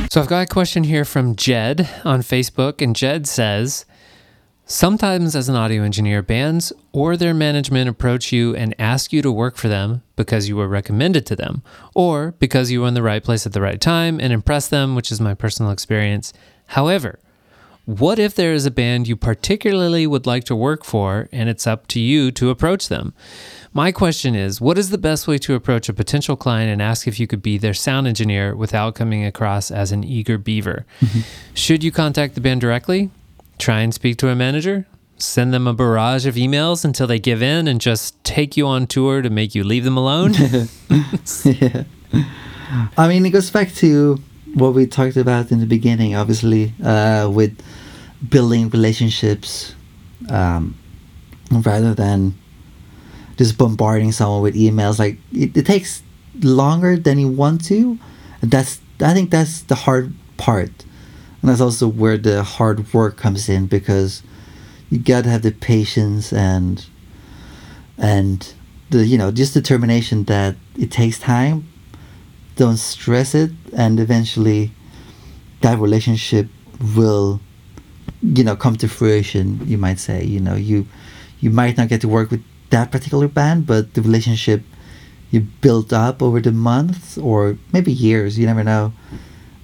So 0.10 0.20
I've 0.20 0.28
got 0.28 0.42
a 0.42 0.52
question 0.52 0.86
here 0.86 1.06
from 1.06 1.36
Jed 1.36 1.88
on 2.04 2.22
Facebook, 2.22 2.82
and 2.82 2.96
Jed 2.96 3.28
says, 3.28 3.86
Sometimes, 4.66 5.36
as 5.36 5.50
an 5.50 5.56
audio 5.56 5.84
engineer, 5.84 6.24
bands 6.24 6.74
or 6.92 7.16
their 7.16 7.36
management 7.36 7.88
approach 7.88 8.32
you 8.32 8.56
and 8.56 8.74
ask 8.80 9.14
you 9.14 9.22
to 9.22 9.32
work 9.32 9.56
for 9.56 9.68
them 9.68 10.02
because 10.16 10.50
you 10.50 10.56
were 10.56 10.68
recommended 10.68 11.28
to 11.28 11.36
them, 11.36 11.62
or 11.94 12.32
because 12.40 12.72
you 12.72 12.82
were 12.82 12.88
in 12.88 12.96
the 12.96 13.04
right 13.04 13.24
place 13.24 13.46
at 13.46 13.54
the 13.54 13.62
right 13.62 13.80
time 13.80 14.20
and 14.20 14.34
impress 14.34 14.68
them, 14.68 14.96
which 14.96 15.12
is 15.12 15.22
my 15.22 15.36
personal 15.36 15.72
experience. 15.72 16.34
However, 16.70 17.20
what 17.86 18.18
if 18.18 18.34
there 18.34 18.54
is 18.54 18.66
a 18.66 18.72
band 18.72 19.08
you 19.08 19.16
particularly 19.16 20.08
would 20.08 20.26
like 20.26 20.44
to 20.46 20.56
work 20.56 20.86
for 20.86 21.30
and 21.32 21.50
it's 21.50 21.68
up 21.68 21.86
to 21.88 22.00
you 22.00 22.32
to 22.32 22.50
approach 22.50 22.88
them? 22.88 23.14
My 23.74 23.92
question 23.92 24.34
is 24.36 24.60
what 24.60 24.78
is 24.78 24.90
the 24.90 24.98
best 24.98 25.28
way 25.28 25.38
to 25.40 25.54
approach 25.54 25.90
a 25.90 25.94
potential 25.94 26.36
client 26.36 26.72
and 26.72 26.82
ask 26.82 27.08
if 27.08 27.20
you 27.20 27.28
could 27.28 27.44
be 27.44 27.58
their 27.58 27.74
sound 27.74 28.08
engineer 28.08 28.56
without 28.56 28.96
coming 28.96 29.24
across 29.24 29.70
as 29.70 29.92
an 29.92 30.04
eager 30.04 30.38
beaver? 30.38 30.86
Should 31.54 31.84
you 31.84 31.92
contact 31.92 32.36
the 32.36 32.42
band 32.42 32.62
directly? 32.62 33.12
Try 33.60 33.82
and 33.82 33.94
speak 33.94 34.18
to 34.18 34.30
a 34.30 34.36
manager? 34.36 34.88
Send 35.18 35.54
them 35.54 35.68
a 35.68 35.74
barrage 35.74 36.26
of 36.26 36.36
emails 36.36 36.84
until 36.84 37.06
they 37.06 37.20
give 37.20 37.44
in 37.44 37.68
and 37.68 37.80
just 37.80 38.22
take 38.24 38.58
you 38.58 38.66
on 38.66 38.88
tour 38.88 39.22
to 39.22 39.30
make 39.30 39.54
you 39.54 39.64
leave 39.64 39.84
them 39.84 39.98
alone? 39.98 40.34
yeah. 41.44 41.84
I 42.98 43.08
mean, 43.08 43.26
it 43.26 43.32
goes 43.32 43.50
back 43.52 43.72
to 43.76 44.20
what 44.54 44.74
we 44.74 44.88
talked 44.88 45.18
about 45.18 45.52
in 45.52 45.60
the 45.60 45.66
beginning, 45.66 46.16
obviously, 46.16 46.74
uh, 46.84 47.30
with 47.32 47.60
building 48.28 48.70
relationships 48.70 49.76
um, 50.30 50.78
rather 51.52 51.94
than 51.94 52.39
just 53.40 53.58
bombarding 53.58 54.12
someone 54.12 54.42
with 54.42 54.54
emails. 54.54 55.00
Like, 55.00 55.18
it, 55.32 55.56
it 55.56 55.66
takes 55.66 56.04
longer 56.42 56.98
than 56.98 57.18
you 57.18 57.30
want 57.30 57.64
to. 57.66 57.98
That's 58.42 58.82
I 59.00 59.14
think 59.14 59.32
that's 59.32 59.62
the 59.62 59.76
hard 59.76 60.14
part, 60.36 60.84
and 61.42 61.50
that's 61.50 61.62
also 61.62 61.88
where 61.88 62.18
the 62.18 62.44
hard 62.44 62.94
work 62.94 63.16
comes 63.16 63.48
in 63.48 63.68
because 63.68 64.22
you 64.90 65.00
gotta 65.00 65.30
have 65.30 65.42
the 65.42 65.52
patience 65.52 66.34
and 66.34 66.86
and 67.98 68.54
the 68.90 69.06
you 69.06 69.18
know 69.18 69.32
just 69.32 69.54
determination 69.54 70.26
that 70.26 70.58
it 70.78 70.92
takes 70.92 71.18
time. 71.18 71.66
Don't 72.58 72.78
stress 72.78 73.34
it, 73.34 73.52
and 73.74 74.02
eventually, 74.02 74.72
that 75.62 75.80
relationship 75.80 76.50
will 76.94 77.40
you 78.22 78.44
know 78.44 78.58
come 78.58 78.76
to 78.76 78.90
fruition 78.90 79.66
you 79.66 79.78
might 79.78 79.98
say 79.98 80.22
you 80.26 80.42
know 80.42 80.56
you 80.56 80.86
you 81.40 81.50
might 81.50 81.78
not 81.78 81.88
get 81.88 82.02
to 82.02 82.08
work 82.08 82.30
with 82.32 82.44
that 82.70 82.92
particular 82.92 83.28
band 83.28 83.66
but 83.66 83.94
the 83.94 84.02
relationship 84.02 84.64
you 85.32 85.42
built 85.62 85.94
up 85.94 86.22
over 86.22 86.40
the 86.40 86.52
months 86.52 87.18
or 87.18 87.58
maybe 87.72 87.92
years 87.92 88.38
you 88.38 88.46
never 88.46 88.64
know 88.64 88.94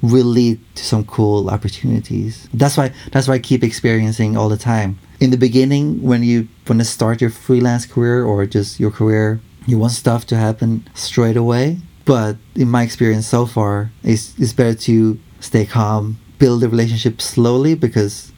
will 0.01 0.25
lead 0.25 0.59
to 0.75 0.85
some 0.85 1.03
cool 1.05 1.49
opportunities. 1.49 2.47
That's 2.53 2.77
why 2.77 2.91
that's 3.11 3.27
why 3.27 3.35
i 3.35 3.39
keep 3.39 3.63
experiencing 3.63 4.37
all 4.37 4.49
the 4.49 4.57
time. 4.57 4.99
In 5.19 5.31
the 5.31 5.37
beginning 5.37 6.03
when 6.03 6.21
you 6.21 6.47
want 6.67 6.79
to 6.81 6.85
start 6.85 7.21
your 7.21 7.31
freelance 7.31 7.85
career 7.85 8.23
or 8.23 8.45
just 8.45 8.79
your 8.79 8.91
career 8.91 9.39
you 9.65 9.79
want 9.79 9.93
stuff 9.93 10.27
to 10.27 10.35
happen 10.35 10.87
straight 10.93 11.37
away. 11.37 11.77
But 12.05 12.37
in 12.53 12.69
my 12.69 12.83
experience 12.83 13.25
so 13.25 13.47
far 13.47 13.91
it's, 14.03 14.37
it's 14.37 14.53
better 14.53 14.77
to 14.89 15.19
stay 15.39 15.65
calm 15.65 16.17
build 16.37 16.63
a 16.63 16.69
relationship 16.69 17.21
slowly 17.21 17.75
because 17.75 18.31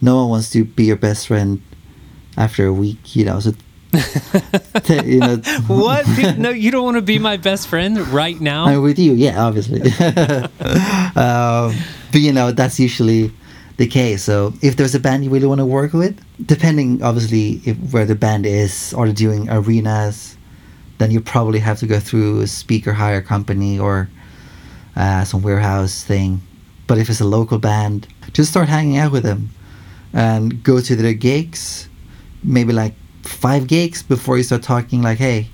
no 0.00 0.16
one 0.16 0.28
wants 0.28 0.50
to 0.50 0.64
be 0.64 0.84
your 0.84 0.96
best 0.96 1.28
friend 1.28 1.62
after 2.36 2.66
a 2.66 2.72
week, 2.72 3.14
you 3.14 3.24
know. 3.24 3.40
So, 3.40 3.52
you 4.88 5.20
know, 5.20 5.36
What? 5.66 6.06
Dude, 6.16 6.38
no, 6.38 6.50
you 6.50 6.70
don't 6.70 6.84
want 6.84 6.96
to 6.96 7.02
be 7.02 7.18
my 7.18 7.36
best 7.36 7.68
friend 7.68 7.98
right 8.08 8.40
now? 8.40 8.66
I'm 8.66 8.82
with 8.82 8.98
you, 8.98 9.12
yeah, 9.12 9.42
obviously. 9.44 9.80
um, 11.16 11.74
but 12.12 12.20
you 12.20 12.32
know, 12.32 12.52
that's 12.52 12.78
usually 12.78 13.32
the 13.76 13.86
case. 13.86 14.22
So 14.22 14.52
if 14.62 14.76
there's 14.76 14.94
a 14.94 15.00
band 15.00 15.24
you 15.24 15.30
really 15.30 15.46
want 15.46 15.60
to 15.60 15.66
work 15.66 15.92
with, 15.92 16.20
depending 16.46 17.02
obviously 17.02 17.60
if 17.64 17.76
where 17.92 18.04
the 18.04 18.14
band 18.14 18.46
is, 18.46 18.94
or 18.94 19.08
doing 19.08 19.48
arenas, 19.50 20.36
then 20.98 21.10
you 21.10 21.20
probably 21.20 21.58
have 21.58 21.78
to 21.80 21.86
go 21.86 21.98
through 21.98 22.40
a 22.40 22.46
speaker 22.46 22.92
hire 22.92 23.20
company 23.20 23.78
or 23.78 24.08
uh, 24.96 25.24
some 25.24 25.42
warehouse 25.42 26.04
thing. 26.04 26.40
But 26.86 26.98
if 26.98 27.08
it's 27.08 27.20
a 27.20 27.26
local 27.26 27.58
band, 27.58 28.06
just 28.32 28.50
start 28.50 28.68
hanging 28.68 28.98
out 28.98 29.12
with 29.12 29.22
them 29.22 29.50
and 30.12 30.62
go 30.62 30.80
to 30.80 30.94
their 30.94 31.14
gigs, 31.14 31.88
maybe 32.42 32.72
like 32.72 32.94
five 33.24 33.66
gigs 33.66 34.02
before 34.02 34.36
you 34.36 34.42
start 34.42 34.62
talking 34.62 35.02
like, 35.02 35.18
hey, 35.18 35.48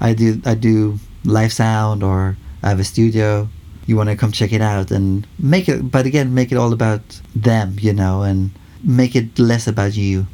I 0.00 0.14
do 0.14 0.40
I 0.44 0.54
do 0.54 0.98
live 1.24 1.52
sound 1.52 2.02
or 2.02 2.36
I 2.62 2.68
have 2.70 2.80
a 2.80 2.84
studio. 2.84 3.48
You 3.86 3.96
want 3.96 4.08
to 4.08 4.16
come 4.16 4.30
check 4.32 4.52
it 4.52 4.60
out 4.60 4.90
and 4.90 5.26
make 5.38 5.68
it, 5.68 5.90
but 5.90 6.06
again, 6.06 6.32
make 6.32 6.52
it 6.52 6.56
all 6.56 6.72
about 6.72 7.02
them, 7.34 7.76
you 7.80 7.92
know, 7.92 8.22
and 8.22 8.50
make 8.84 9.16
it 9.16 9.38
less 9.38 9.66
about 9.66 9.96
you, 9.96 10.26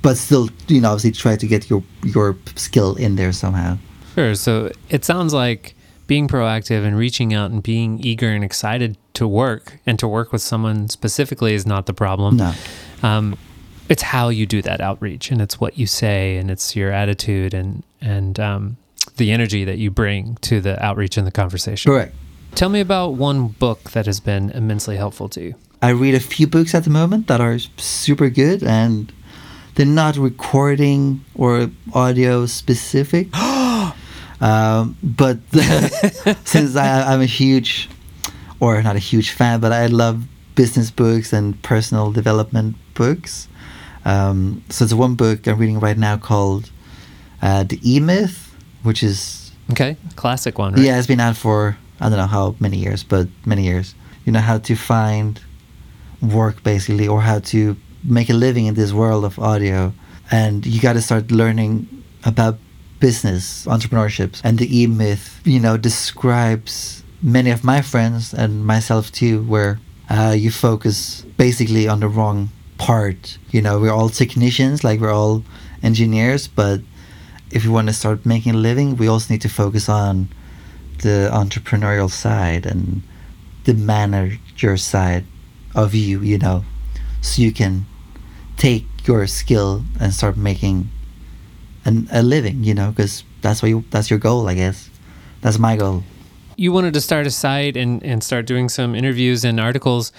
but 0.00 0.16
still, 0.16 0.48
you 0.68 0.80
know, 0.80 0.92
obviously 0.92 1.12
try 1.12 1.36
to 1.36 1.46
get 1.46 1.68
your 1.68 1.82
your 2.02 2.36
skill 2.56 2.94
in 2.96 3.16
there 3.16 3.32
somehow. 3.32 3.76
Sure. 4.14 4.34
So 4.34 4.72
it 4.88 5.04
sounds 5.04 5.34
like 5.34 5.74
being 6.06 6.26
proactive 6.26 6.84
and 6.86 6.96
reaching 6.96 7.34
out 7.34 7.50
and 7.50 7.62
being 7.62 8.00
eager 8.00 8.30
and 8.30 8.42
excited 8.42 8.96
to 9.12 9.28
work 9.28 9.78
and 9.84 9.98
to 9.98 10.08
work 10.08 10.32
with 10.32 10.40
someone 10.40 10.88
specifically 10.88 11.52
is 11.52 11.66
not 11.66 11.84
the 11.86 11.92
problem. 11.92 12.38
No, 12.38 12.52
Um, 13.02 13.36
it's 13.88 14.02
how 14.02 14.28
you 14.28 14.46
do 14.46 14.62
that 14.62 14.80
outreach 14.80 15.30
and 15.30 15.40
it's 15.40 15.60
what 15.60 15.78
you 15.78 15.86
say 15.86 16.36
and 16.36 16.50
it's 16.50 16.76
your 16.76 16.92
attitude 16.92 17.54
and, 17.54 17.82
and 18.00 18.38
um, 18.38 18.76
the 19.16 19.32
energy 19.32 19.64
that 19.64 19.78
you 19.78 19.90
bring 19.90 20.36
to 20.36 20.60
the 20.60 20.82
outreach 20.84 21.16
and 21.16 21.26
the 21.26 21.32
conversation. 21.32 21.90
correct. 21.90 22.14
Tell 22.54 22.68
me 22.68 22.80
about 22.80 23.14
one 23.14 23.48
book 23.48 23.90
that 23.90 24.06
has 24.06 24.20
been 24.20 24.50
immensely 24.50 24.96
helpful 24.96 25.28
to 25.30 25.42
you. 25.42 25.54
I 25.80 25.90
read 25.90 26.14
a 26.14 26.20
few 26.20 26.46
books 26.46 26.74
at 26.74 26.84
the 26.84 26.90
moment 26.90 27.28
that 27.28 27.40
are 27.40 27.58
super 27.76 28.30
good 28.30 28.62
and 28.62 29.12
they're 29.74 29.86
not 29.86 30.16
recording 30.16 31.24
or 31.36 31.70
audio 31.94 32.46
specific. 32.46 33.28
um, 34.40 34.96
but 35.02 35.38
since 36.44 36.74
I, 36.74 37.12
I'm 37.12 37.20
a 37.20 37.26
huge, 37.26 37.88
or 38.58 38.82
not 38.82 38.96
a 38.96 39.00
huge 39.00 39.30
fan, 39.30 39.60
but 39.60 39.70
I 39.70 39.86
love 39.86 40.24
business 40.56 40.90
books 40.90 41.32
and 41.32 41.62
personal 41.62 42.10
development 42.10 42.74
books. 42.94 43.46
Um, 44.08 44.62
so 44.70 44.84
there's 44.84 44.94
one 44.94 45.14
book 45.16 45.46
I'm 45.46 45.58
reading 45.58 45.80
right 45.80 45.98
now 45.98 46.16
called 46.16 46.70
uh, 47.42 47.62
The 47.70 47.78
E 47.84 48.00
Myth, 48.00 48.54
which 48.82 49.02
is 49.02 49.52
Okay. 49.70 49.96
Classic 50.16 50.54
one, 50.58 50.72
right? 50.74 50.82
yeah, 50.86 50.98
it's 50.98 51.06
been 51.06 51.20
out 51.20 51.36
for 51.36 51.76
I 52.00 52.08
don't 52.08 52.18
know 52.18 52.26
how 52.38 52.54
many 52.58 52.78
years, 52.78 53.02
but 53.04 53.28
many 53.44 53.64
years. 53.64 53.94
You 54.24 54.32
know 54.32 54.40
how 54.40 54.58
to 54.68 54.74
find 54.76 55.40
work 56.22 56.62
basically, 56.62 57.06
or 57.08 57.20
how 57.20 57.38
to 57.52 57.76
make 58.02 58.28
a 58.30 58.34
living 58.46 58.66
in 58.66 58.74
this 58.74 58.92
world 58.92 59.24
of 59.24 59.38
audio, 59.38 59.92
and 60.30 60.64
you 60.64 60.80
got 60.80 60.94
to 60.94 61.02
start 61.02 61.30
learning 61.30 61.86
about 62.24 62.56
business, 63.00 63.66
entrepreneurships, 63.66 64.40
and 64.44 64.58
the 64.58 64.68
E 64.82 64.86
Myth. 64.86 65.40
You 65.44 65.60
know, 65.60 65.76
describes 65.76 67.02
many 67.22 67.50
of 67.50 67.62
my 67.64 67.82
friends 67.82 68.32
and 68.32 68.64
myself 68.64 69.10
too, 69.12 69.42
where 69.44 69.78
uh, 70.08 70.34
you 70.38 70.50
focus 70.50 71.24
basically 71.36 71.86
on 71.88 72.00
the 72.00 72.08
wrong 72.08 72.48
part. 72.78 73.38
You 73.50 73.60
know, 73.60 73.78
we're 73.80 73.92
all 73.92 74.08
technicians, 74.08 74.82
like 74.84 75.00
we're 75.00 75.12
all 75.12 75.42
engineers, 75.82 76.48
but 76.48 76.80
if 77.50 77.64
we 77.64 77.70
want 77.70 77.88
to 77.88 77.92
start 77.94 78.24
making 78.24 78.54
a 78.54 78.58
living, 78.58 78.96
we 78.96 79.08
also 79.08 79.32
need 79.34 79.42
to 79.42 79.48
focus 79.48 79.88
on 79.88 80.28
the 81.02 81.30
entrepreneurial 81.32 82.10
side 82.10 82.66
and 82.66 83.02
the 83.64 83.74
manager 83.74 84.76
side 84.76 85.24
of 85.74 85.94
you, 85.94 86.20
you 86.20 86.38
know, 86.38 86.64
so 87.20 87.42
you 87.42 87.52
can 87.52 87.86
take 88.56 88.84
your 89.06 89.26
skill 89.26 89.84
and 90.00 90.12
start 90.12 90.36
making 90.36 90.88
an, 91.84 92.08
a 92.12 92.22
living, 92.22 92.64
you 92.64 92.74
know, 92.74 92.90
because 92.90 93.24
that's 93.42 93.62
what 93.62 93.68
you, 93.68 93.84
that's 93.90 94.10
your 94.10 94.18
goal, 94.18 94.48
I 94.48 94.54
guess. 94.54 94.90
That's 95.40 95.58
my 95.58 95.76
goal. 95.76 96.02
you 96.56 96.72
wanted 96.72 96.92
to 96.94 97.00
start 97.00 97.26
a 97.26 97.30
site 97.30 97.76
and, 97.76 98.02
and 98.02 98.24
start 98.24 98.44
doing 98.46 98.68
some 98.68 98.94
interviews 98.94 99.44
and 99.44 99.60
articles. 99.60 100.12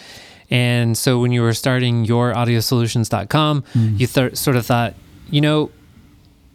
And 0.50 0.98
so 0.98 1.20
when 1.20 1.32
you 1.32 1.42
were 1.42 1.54
starting 1.54 2.06
your 2.06 2.34
audiosolutions.com, 2.34 3.64
you 3.98 4.08
th- 4.08 4.36
sort 4.36 4.56
of 4.56 4.66
thought, 4.66 4.96
you 5.30 5.42
know, 5.42 5.72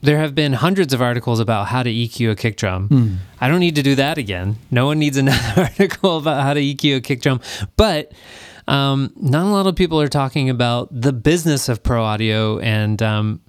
there 0.02 0.18
have 0.18 0.34
been 0.34 0.52
hundreds 0.52 0.92
of 0.92 1.00
articles 1.00 1.40
about 1.40 1.68
how 1.68 1.82
to 1.82 1.90
EQ 1.90 2.32
a 2.32 2.34
kick 2.36 2.56
drum. 2.56 3.20
I 3.40 3.48
don't 3.48 3.60
need 3.60 3.76
to 3.76 3.82
do 3.82 3.94
that 3.94 4.18
again. 4.18 4.56
No 4.70 4.84
one 4.86 4.98
needs 4.98 5.16
another 5.16 5.52
article 5.62 6.18
about 6.18 6.42
how 6.42 6.52
to 6.54 6.60
EQ 6.60 6.96
a 6.96 7.00
kick 7.00 7.22
drum. 7.22 7.40
But 7.76 8.12
um, 8.68 9.12
not 9.16 9.44
a 9.46 9.48
lot 9.48 9.66
of 9.66 9.76
people 9.76 10.00
are 10.00 10.08
talking 10.08 10.50
about 10.50 10.88
the 10.90 11.12
business 11.12 11.68
of 11.68 11.82
pro 11.82 12.02
audio 12.04 12.58
and 12.58 13.00
um, 13.02 13.40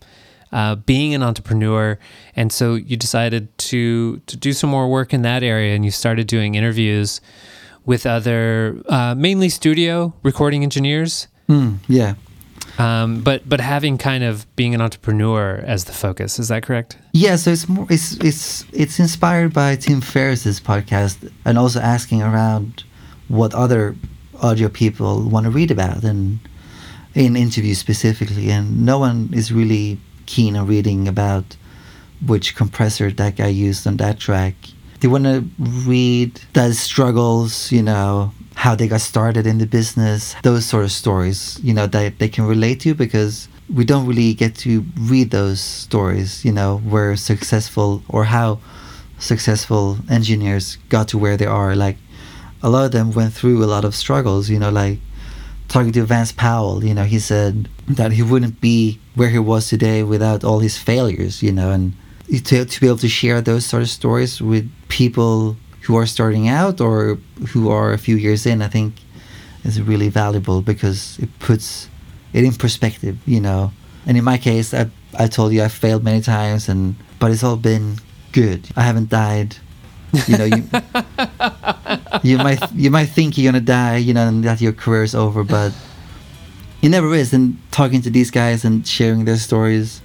uh, 0.52 0.76
being 0.76 1.14
an 1.14 1.24
entrepreneur. 1.24 2.00
And 2.36 2.52
so 2.52 2.76
you 2.76 2.96
decided 2.98 3.56
to 3.58 4.20
to 4.20 4.38
do 4.38 4.54
some 4.54 4.70
more 4.70 4.88
work 4.90 5.14
in 5.14 5.24
that 5.24 5.44
area, 5.44 5.76
and 5.76 5.84
you 5.84 5.92
started 5.92 6.28
doing 6.28 6.56
interviews 6.56 7.20
with 7.86 8.06
other, 8.06 8.82
uh, 8.88 9.16
mainly 9.16 9.50
studio 9.50 10.14
recording 10.24 10.64
engineers. 10.64 11.28
Mm, 11.48 11.78
yeah. 11.88 12.16
Um, 12.78 13.22
but 13.22 13.48
but 13.48 13.62
having 13.62 13.98
kind 13.98 14.24
of 14.24 14.46
being 14.56 14.76
an 14.76 14.82
entrepreneur 14.82 15.64
as 15.66 15.86
the 15.86 15.94
focus 15.94 16.40
is 16.40 16.50
that 16.50 16.64
correct? 16.64 16.98
Yeah, 17.14 17.38
so 17.38 17.52
it's 17.52 17.70
more 17.70 17.88
it's 17.90 18.18
it's 18.18 18.66
it's 18.74 19.00
inspired 19.00 19.54
by 19.54 19.78
Tim 19.78 20.02
Ferriss's 20.02 20.60
podcast 20.60 21.32
and 21.46 21.58
also 21.58 21.80
asking 21.80 22.22
around 22.22 22.84
what 23.30 23.54
other 23.54 23.96
audio 24.42 24.68
people 24.68 25.24
want 25.24 25.46
to 25.46 25.50
read 25.50 25.72
about 25.72 26.04
and 26.04 26.40
in 27.14 27.38
interviews 27.38 27.78
specifically 27.78 28.52
and 28.52 28.86
no 28.86 29.00
one 29.00 29.30
is 29.34 29.54
really 29.54 29.98
keen 30.26 30.58
on 30.58 30.68
reading 30.68 31.08
about 31.08 31.56
which 32.26 32.56
compressor 32.56 33.10
that 33.12 33.38
guy 33.38 33.48
used 33.48 33.88
on 33.88 33.98
that 33.98 34.20
track. 34.20 34.56
They 35.00 35.08
want 35.08 35.26
to 35.26 35.46
read 35.60 36.40
the 36.54 36.74
struggles, 36.74 37.72
you 37.72 37.84
know, 37.84 38.32
how 38.56 38.76
they 38.76 38.88
got 38.88 39.02
started 39.02 39.46
in 39.46 39.58
the 39.58 39.68
business, 39.68 40.36
those 40.44 40.66
sort 40.66 40.86
of 40.86 40.92
stories, 40.92 41.60
you 41.62 41.74
know, 41.74 41.88
that 41.88 42.20
they 42.20 42.30
can 42.30 42.46
relate 42.46 42.80
to 42.82 42.94
because 42.96 43.48
we 43.74 43.84
don't 43.84 44.08
really 44.08 44.34
get 44.34 44.56
to 44.56 44.86
read 45.00 45.32
those 45.32 45.60
stories, 45.60 46.46
you 46.46 46.52
know, 46.52 46.78
where 46.78 47.16
successful 47.16 48.04
or 48.10 48.26
how 48.26 48.60
successful 49.20 49.98
engineers 50.10 50.78
got 50.90 51.08
to 51.10 51.18
where 51.18 51.38
they 51.38 51.46
are. 51.46 51.76
Like 51.76 51.98
a 52.64 52.70
lot 52.70 52.86
of 52.86 52.92
them 52.92 53.12
went 53.12 53.34
through 53.34 53.64
a 53.64 53.68
lot 53.68 53.86
of 53.86 53.96
struggles, 53.96 54.50
you 54.50 54.60
know, 54.60 54.70
like 54.70 55.00
talking 55.68 55.92
to 55.92 56.04
Vance 56.04 56.32
Powell, 56.32 56.84
you 56.84 56.94
know, 56.94 57.04
he 57.04 57.20
said 57.20 57.68
that 57.88 58.12
he 58.14 58.22
wouldn't 58.22 58.62
be 58.62 59.00
where 59.16 59.30
he 59.30 59.40
was 59.40 59.68
today 59.68 60.04
without 60.04 60.44
all 60.44 60.60
his 60.60 60.78
failures, 60.78 61.42
you 61.42 61.52
know, 61.52 61.72
and 61.72 61.94
to, 62.28 62.66
to 62.66 62.82
be 62.82 62.88
able 62.88 62.98
to 62.98 63.10
share 63.10 63.42
those 63.42 63.66
sort 63.66 63.84
of 63.84 63.90
stories 63.90 64.42
with 64.42 64.70
people 64.90 65.58
who 65.82 65.96
are 65.96 66.06
starting 66.06 66.48
out 66.48 66.82
or 66.82 67.18
who 67.50 67.70
are 67.70 67.94
a 67.94 67.98
few 67.98 68.16
years 68.16 68.46
in, 68.46 68.62
I 68.62 68.68
think 68.68 68.96
is 69.64 69.82
really 69.82 70.10
valuable 70.10 70.62
because 70.62 71.18
it 71.20 71.30
puts 71.40 71.90
it 72.34 72.44
in 72.44 72.54
perspective, 72.54 73.18
you 73.26 73.40
know. 73.40 73.72
And 74.06 74.18
in 74.18 74.24
my 74.24 74.38
case, 74.38 74.74
I, 74.74 74.90
I 75.18 75.28
told 75.28 75.54
you 75.54 75.64
I 75.64 75.68
failed 75.68 76.04
many 76.04 76.22
times, 76.22 76.70
and 76.70 76.96
but 77.20 77.32
it's 77.32 77.44
all 77.44 77.58
been 77.58 77.98
good. 78.32 78.70
I 78.76 78.82
haven't 78.82 79.10
died 79.10 79.58
You 80.28 80.38
know, 80.38 80.46
you 80.46 80.64
you 82.24 82.38
might 82.38 82.72
you 82.74 82.90
might 82.90 83.08
think 83.08 83.38
you're 83.38 83.52
gonna 83.52 83.64
die, 83.64 83.98
you 83.98 84.14
know, 84.14 84.28
and 84.28 84.44
that 84.44 84.62
your 84.62 84.74
career 84.74 85.04
is 85.04 85.16
over, 85.16 85.44
but 85.44 85.74
it 86.82 86.90
never 86.90 87.14
is. 87.14 87.34
And 87.34 87.58
talking 87.72 88.02
to 88.04 88.10
these 88.10 88.32
guys 88.32 88.64
and 88.64 88.88
sharing 88.88 89.26
their 89.26 89.38
stories 89.38 90.02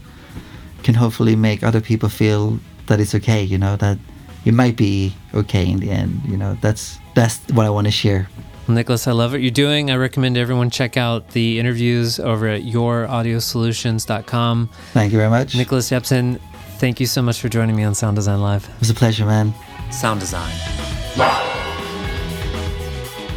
can 0.82 0.94
hopefully 0.94 1.36
make 1.36 1.62
other 1.62 1.80
people 1.80 2.08
feel 2.08 2.58
that 2.86 3.00
it's 3.00 3.14
okay. 3.14 3.42
You 3.42 3.58
know 3.58 3.76
that 3.76 3.98
it 4.44 4.54
might 4.54 4.76
be 4.76 5.14
okay 5.34 5.68
in 5.68 5.80
the 5.80 5.90
end. 5.90 6.20
You 6.26 6.36
know 6.36 6.56
that's 6.60 6.98
that's 7.14 7.38
what 7.52 7.66
I 7.66 7.70
want 7.70 7.86
to 7.86 7.90
share. 7.90 8.28
Nicholas, 8.68 9.08
I 9.08 9.12
love 9.12 9.32
what 9.32 9.40
you're 9.42 9.50
doing. 9.50 9.90
I 9.90 9.96
recommend 9.96 10.36
everyone 10.36 10.70
check 10.70 10.96
out 10.96 11.30
the 11.30 11.58
interviews 11.58 12.20
over 12.20 12.46
at 12.46 12.62
youraudiosolutions.com. 12.62 14.70
Thank 14.92 15.12
you 15.12 15.18
very 15.18 15.30
much. 15.30 15.56
Nicholas 15.56 15.88
Jepson, 15.88 16.38
thank 16.78 17.00
you 17.00 17.06
so 17.06 17.20
much 17.20 17.40
for 17.40 17.48
joining 17.48 17.74
me 17.74 17.82
on 17.82 17.96
Sound 17.96 18.14
Design 18.16 18.40
Live. 18.40 18.68
it 18.68 18.78
was 18.78 18.90
a 18.90 18.94
pleasure, 18.94 19.26
man. 19.26 19.52
Sound 19.90 20.20
Design. 20.20 20.52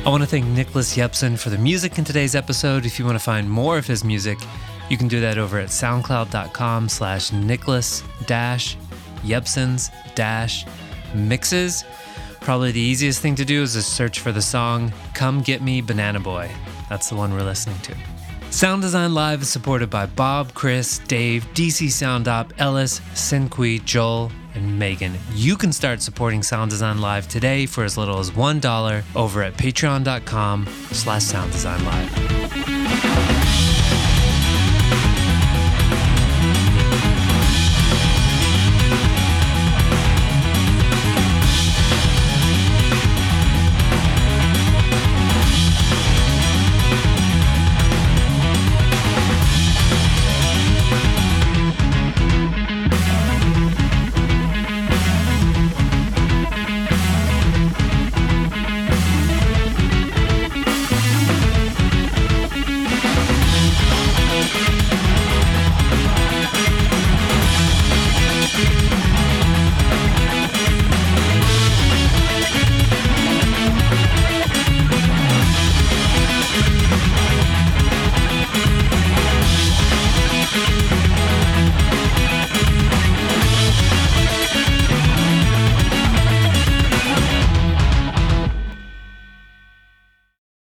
I 0.05 0.09
want 0.09 0.21
to 0.21 0.27
thank 0.27 0.45
Nicholas 0.45 0.95
Jepson 0.95 1.37
for 1.37 1.49
the 1.49 1.57
music 1.57 1.97
in 1.97 2.03
today's 2.03 2.35
episode. 2.35 2.85
If 2.85 2.99
you 2.99 3.05
want 3.05 3.17
to 3.17 3.23
find 3.23 3.49
more 3.49 3.77
of 3.77 3.87
his 3.87 4.03
music, 4.03 4.37
you 4.89 4.97
can 4.97 5.07
do 5.07 5.21
that 5.21 5.37
over 5.37 5.59
at 5.59 5.69
soundcloud.com 5.69 6.89
slash 6.89 7.31
Nicholas 7.31 8.03
dash 8.25 8.77
Jepson's 9.25 9.89
dash 10.15 10.65
mixes. 11.13 11.83
Probably 12.41 12.71
the 12.71 12.79
easiest 12.79 13.21
thing 13.21 13.35
to 13.35 13.45
do 13.45 13.61
is 13.63 13.73
just 13.73 13.93
search 13.93 14.19
for 14.19 14.31
the 14.31 14.41
song 14.41 14.91
Come 15.13 15.41
Get 15.41 15.61
Me 15.61 15.81
Banana 15.81 16.19
Boy. 16.19 16.51
That's 16.89 17.09
the 17.09 17.15
one 17.15 17.33
we're 17.33 17.43
listening 17.43 17.79
to. 17.79 17.95
Sound 18.49 18.81
Design 18.83 19.13
Live 19.15 19.41
is 19.41 19.49
supported 19.49 19.89
by 19.89 20.05
Bob, 20.05 20.53
Chris, 20.53 20.99
Dave, 20.99 21.45
DC 21.53 21.89
Sound 21.89 22.27
Op, 22.27 22.53
Ellis, 22.59 22.99
Sinqui, 23.13 23.83
Joel, 23.83 24.31
and 24.53 24.77
Megan. 24.77 25.17
You 25.33 25.55
can 25.55 25.73
start 25.73 26.03
supporting 26.03 26.43
Sound 26.43 26.69
Design 26.69 27.01
Live 27.01 27.27
today 27.27 27.65
for 27.65 27.83
as 27.83 27.97
little 27.97 28.19
as 28.19 28.29
$1 28.29 29.03
over 29.15 29.41
at 29.41 29.53
patreon.com 29.53 30.67
slash 30.91 31.23
sound 31.23 31.51
design 31.51 31.83
live. 31.83 33.62